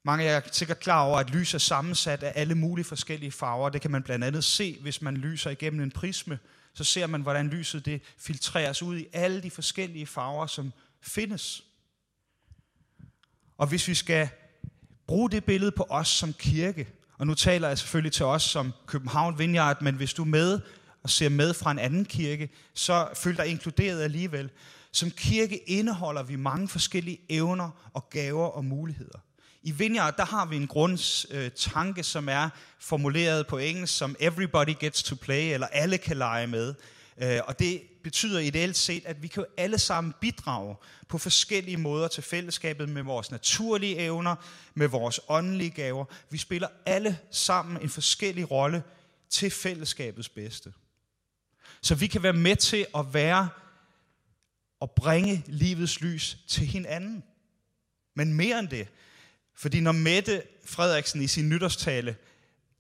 Mange 0.04 0.26
af 0.26 0.32
jer 0.32 0.38
er 0.38 0.52
sikkert 0.52 0.80
klar 0.80 1.02
over, 1.02 1.20
at 1.20 1.30
lys 1.30 1.54
er 1.54 1.58
sammensat 1.58 2.24
af 2.24 2.32
alle 2.36 2.56
mulige 2.56 2.86
forskellige 2.86 3.32
farver. 3.32 3.70
Det 3.70 3.82
kan 3.82 3.92
man 3.92 4.04
blandt 4.04 4.26
andet 4.26 4.44
se, 4.44 4.78
hvis 4.82 5.02
man 5.02 5.18
lyser 5.18 5.50
igennem 5.50 5.82
en 5.82 5.92
prisme. 5.92 6.40
Så 6.74 6.84
ser 6.84 7.08
man, 7.08 7.22
hvordan 7.22 7.48
lyset 7.48 7.86
det 7.86 8.02
filtreres 8.18 8.84
ud 8.84 8.98
i 8.98 9.08
alle 9.14 9.44
de 9.44 9.52
forskellige 9.52 10.08
farver, 10.08 10.48
som 10.48 10.74
findes. 11.02 11.64
Og 13.58 13.68
hvis 13.68 13.88
vi 13.88 13.96
skal 13.96 14.30
bruge 15.08 15.32
det 15.32 15.46
billede 15.46 15.72
på 15.72 15.86
os 15.90 16.08
som 16.08 16.34
kirke, 16.34 16.88
og 17.20 17.28
nu 17.28 17.34
taler 17.34 17.68
jeg 17.68 17.78
selvfølgelig 17.78 18.12
til 18.12 18.26
os 18.26 18.44
som 18.44 18.74
København 18.86 19.40
Vineyard, 19.40 19.82
men 19.82 19.96
hvis 19.96 20.14
du 20.14 20.22
er 20.22 20.28
med 20.28 20.60
og 21.04 21.10
ser 21.10 21.30
med 21.30 21.54
fra 21.54 21.72
en 21.72 21.80
anden 21.80 22.06
kirke, 22.06 22.50
så 22.74 23.08
føl 23.16 23.38
dig 23.38 23.48
inkluderet 23.48 24.02
alligevel. 24.02 24.50
Som 24.92 25.12
kirke 25.12 25.58
indeholder 25.70 26.24
vi 26.24 26.36
mange 26.36 26.68
forskellige 26.68 27.22
evner 27.30 27.90
og 27.94 28.10
gaver 28.10 28.48
og 28.48 28.66
muligheder. 28.66 29.20
I 29.64 29.72
Vineyard, 29.72 30.18
der 30.18 30.26
har 30.26 30.46
vi 30.46 30.56
en 30.56 30.68
grundtanke, 30.68 32.04
som 32.04 32.30
er 32.30 32.50
formuleret 32.80 33.48
på 33.48 33.58
engelsk 33.58 33.98
som 33.98 34.16
everybody 34.20 34.76
gets 34.80 35.04
to 35.04 35.16
play, 35.22 35.54
eller 35.54 35.68
alle 35.68 35.98
kan 35.98 36.18
lege 36.18 36.48
med. 36.48 36.74
Øh, 37.22 37.40
og 37.46 37.60
det 37.60 37.82
betyder 38.04 38.40
ideelt 38.40 38.78
set, 38.78 39.06
at 39.06 39.22
vi 39.22 39.28
kan 39.28 39.44
jo 39.44 39.48
alle 39.58 39.80
sammen 39.80 40.14
bidrage 40.22 40.76
på 41.08 41.18
forskellige 41.18 41.78
måder 41.78 42.08
til 42.08 42.24
fællesskabet 42.24 42.90
med 42.90 43.04
vores 43.04 43.32
naturlige 43.32 43.98
evner, 43.98 44.36
med 44.74 44.88
vores 44.88 45.20
åndelige 45.28 45.70
gaver. 45.70 46.06
Vi 46.30 46.38
spiller 46.38 46.68
alle 46.86 47.20
sammen 47.32 47.82
en 47.82 47.90
forskellig 47.90 48.52
rolle 48.52 48.84
til 49.30 49.52
fællesskabets 49.52 50.30
bedste. 50.30 50.74
Så 51.82 51.96
vi 51.96 52.08
kan 52.08 52.24
være 52.24 52.34
med 52.34 52.56
til 52.56 52.86
at 52.96 53.14
være 53.14 53.50
og 54.80 54.92
bringe 54.92 55.44
livets 55.48 56.02
lys 56.02 56.38
til 56.48 56.66
hinanden. 56.66 57.24
Men 58.16 58.34
mere 58.34 58.60
end 58.60 58.68
det, 58.68 58.88
fordi 59.56 59.80
når 59.80 59.92
Mette 59.92 60.44
Frederiksen 60.66 61.22
i 61.22 61.28
sin 61.28 61.50
nytårstale 61.50 62.16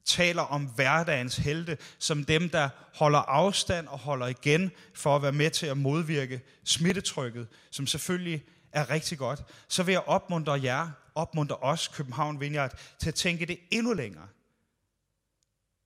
taler 0.09 0.41
om 0.41 0.65
hverdagens 0.65 1.37
helte, 1.37 1.77
som 1.99 2.23
dem, 2.23 2.49
der 2.49 2.69
holder 2.95 3.19
afstand 3.19 3.87
og 3.87 3.99
holder 3.99 4.27
igen 4.27 4.71
for 4.93 5.15
at 5.15 5.21
være 5.21 5.31
med 5.31 5.49
til 5.49 5.65
at 5.65 5.77
modvirke 5.77 6.41
smittetrykket, 6.63 7.47
som 7.71 7.87
selvfølgelig 7.87 8.43
er 8.71 8.89
rigtig 8.89 9.17
godt, 9.17 9.43
så 9.67 9.83
vil 9.83 9.91
jeg 9.91 10.01
opmuntre 10.01 10.59
jer, 10.63 10.89
opmuntre 11.15 11.55
os, 11.55 11.87
København 11.87 12.39
Vineyard, 12.39 12.79
til 12.99 13.07
at 13.07 13.15
tænke 13.15 13.45
det 13.45 13.59
endnu 13.71 13.93
længere. 13.93 14.27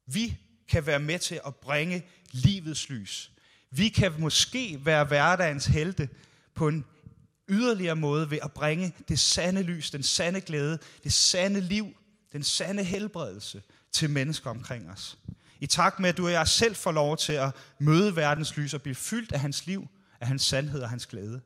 Vi 0.07 0.37
kan 0.67 0.85
være 0.85 0.99
med 0.99 1.19
til 1.19 1.41
at 1.45 1.55
bringe 1.55 2.05
livets 2.31 2.89
lys. 2.89 3.31
Vi 3.71 3.89
kan 3.89 4.13
måske 4.17 4.79
være 4.85 5.05
hverdagens 5.05 5.65
helte 5.65 6.09
på 6.55 6.67
en 6.67 6.85
yderligere 7.49 7.95
måde 7.95 8.31
ved 8.31 8.39
at 8.43 8.51
bringe 8.51 8.93
det 9.07 9.19
sande 9.19 9.63
lys, 9.63 9.91
den 9.91 10.03
sande 10.03 10.41
glæde, 10.41 10.79
det 11.03 11.13
sande 11.13 11.61
liv, 11.61 11.95
den 12.31 12.43
sande 12.43 12.83
helbredelse, 12.83 13.61
til 13.93 14.09
mennesker 14.09 14.49
omkring 14.49 14.89
os. 14.91 15.17
I 15.59 15.65
takt 15.65 15.99
med, 15.99 16.09
at 16.09 16.17
du 16.17 16.25
og 16.25 16.31
jeg 16.31 16.47
selv 16.47 16.75
får 16.75 16.91
lov 16.91 17.17
til 17.17 17.33
at 17.33 17.55
møde 17.79 18.15
verdens 18.15 18.57
lys 18.57 18.73
og 18.73 18.81
blive 18.81 18.95
fyldt 18.95 19.31
af 19.31 19.39
hans 19.39 19.65
liv, 19.65 19.87
af 20.21 20.27
hans 20.27 20.41
sandhed 20.41 20.81
og 20.81 20.89
hans 20.89 21.05
glæde, 21.05 21.41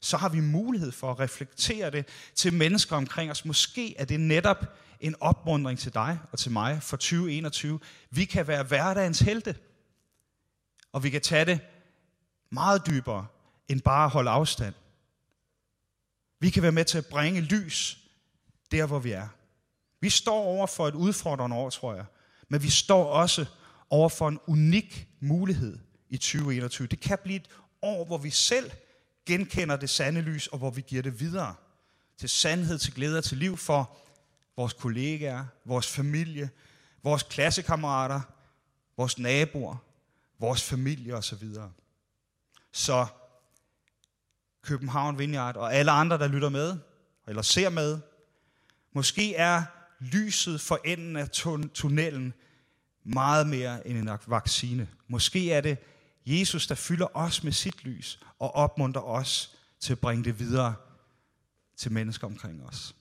så 0.00 0.16
har 0.16 0.28
vi 0.28 0.40
mulighed 0.40 0.92
for 0.92 1.10
at 1.10 1.20
reflektere 1.20 1.90
det 1.90 2.08
til 2.34 2.54
mennesker 2.54 2.96
omkring 2.96 3.30
os. 3.30 3.44
Måske 3.44 3.96
er 3.96 4.04
det 4.04 4.20
netop 4.20 4.78
en 5.00 5.14
opmundring 5.20 5.78
til 5.78 5.94
dig 5.94 6.18
og 6.32 6.38
til 6.38 6.52
mig 6.52 6.82
for 6.82 6.96
2021. 6.96 7.80
Vi 8.10 8.24
kan 8.24 8.46
være 8.46 8.62
hverdagens 8.62 9.20
helte, 9.20 9.56
og 10.92 11.02
vi 11.02 11.10
kan 11.10 11.20
tage 11.20 11.44
det 11.44 11.60
meget 12.50 12.86
dybere 12.86 13.26
end 13.68 13.80
bare 13.80 14.04
at 14.04 14.10
holde 14.10 14.30
afstand. 14.30 14.74
Vi 16.40 16.50
kan 16.50 16.62
være 16.62 16.72
med 16.72 16.84
til 16.84 16.98
at 16.98 17.06
bringe 17.06 17.40
lys 17.40 17.98
der, 18.70 18.86
hvor 18.86 18.98
vi 18.98 19.10
er. 19.10 19.28
Vi 20.00 20.10
står 20.10 20.44
over 20.44 20.66
for 20.66 20.88
et 20.88 20.94
udfordrende 20.94 21.56
år, 21.56 21.70
tror 21.70 21.94
jeg. 21.94 22.04
Men 22.48 22.62
vi 22.62 22.70
står 22.70 23.04
også 23.04 23.46
over 23.90 24.08
for 24.08 24.28
en 24.28 24.40
unik 24.46 25.08
mulighed 25.20 25.78
i 26.08 26.16
2021. 26.16 26.86
Det 26.88 27.00
kan 27.00 27.18
blive 27.22 27.36
et 27.36 27.48
år, 27.82 28.04
hvor 28.04 28.18
vi 28.18 28.30
selv 28.30 28.70
genkender 29.26 29.76
det 29.76 29.90
sande 29.90 30.20
lys, 30.20 30.46
og 30.46 30.58
hvor 30.58 30.70
vi 30.70 30.80
giver 30.80 31.02
det 31.02 31.20
videre 31.20 31.54
til 32.18 32.28
sandhed, 32.28 32.78
til 32.78 32.94
glæde 32.94 33.18
og 33.18 33.24
til 33.24 33.38
liv 33.38 33.56
for 33.56 33.96
vores 34.56 34.72
kollegaer, 34.72 35.44
vores 35.64 35.88
familie, 35.88 36.50
vores 37.02 37.22
klassekammerater, 37.22 38.20
vores 38.96 39.18
naboer, 39.18 39.76
vores 40.38 40.62
familie 40.62 41.14
osv. 41.14 41.48
Så 42.72 43.06
København 44.62 45.18
Vineyard 45.18 45.56
og 45.56 45.74
alle 45.74 45.90
andre, 45.90 46.18
der 46.18 46.28
lytter 46.28 46.48
med, 46.48 46.78
eller 47.28 47.42
ser 47.42 47.68
med. 47.68 47.98
Måske 48.92 49.34
er 49.34 49.62
lyset 50.00 50.60
for 50.60 50.80
enden 50.84 51.16
af 51.16 51.28
tunnelen 51.74 52.34
meget 53.04 53.46
mere 53.46 53.88
end 53.88 53.98
en 53.98 54.10
vaccine. 54.26 54.88
Måske 55.08 55.52
er 55.52 55.60
det 55.60 55.78
Jesus, 56.26 56.66
der 56.66 56.74
fylder 56.74 57.06
os 57.14 57.44
med 57.44 57.52
sit 57.52 57.84
lys 57.84 58.20
og 58.38 58.54
opmuntrer 58.54 59.02
os 59.02 59.56
til 59.80 59.92
at 59.92 59.98
bringe 59.98 60.24
det 60.24 60.38
videre 60.38 60.74
til 61.76 61.92
mennesker 61.92 62.26
omkring 62.26 62.66
os. 62.66 62.94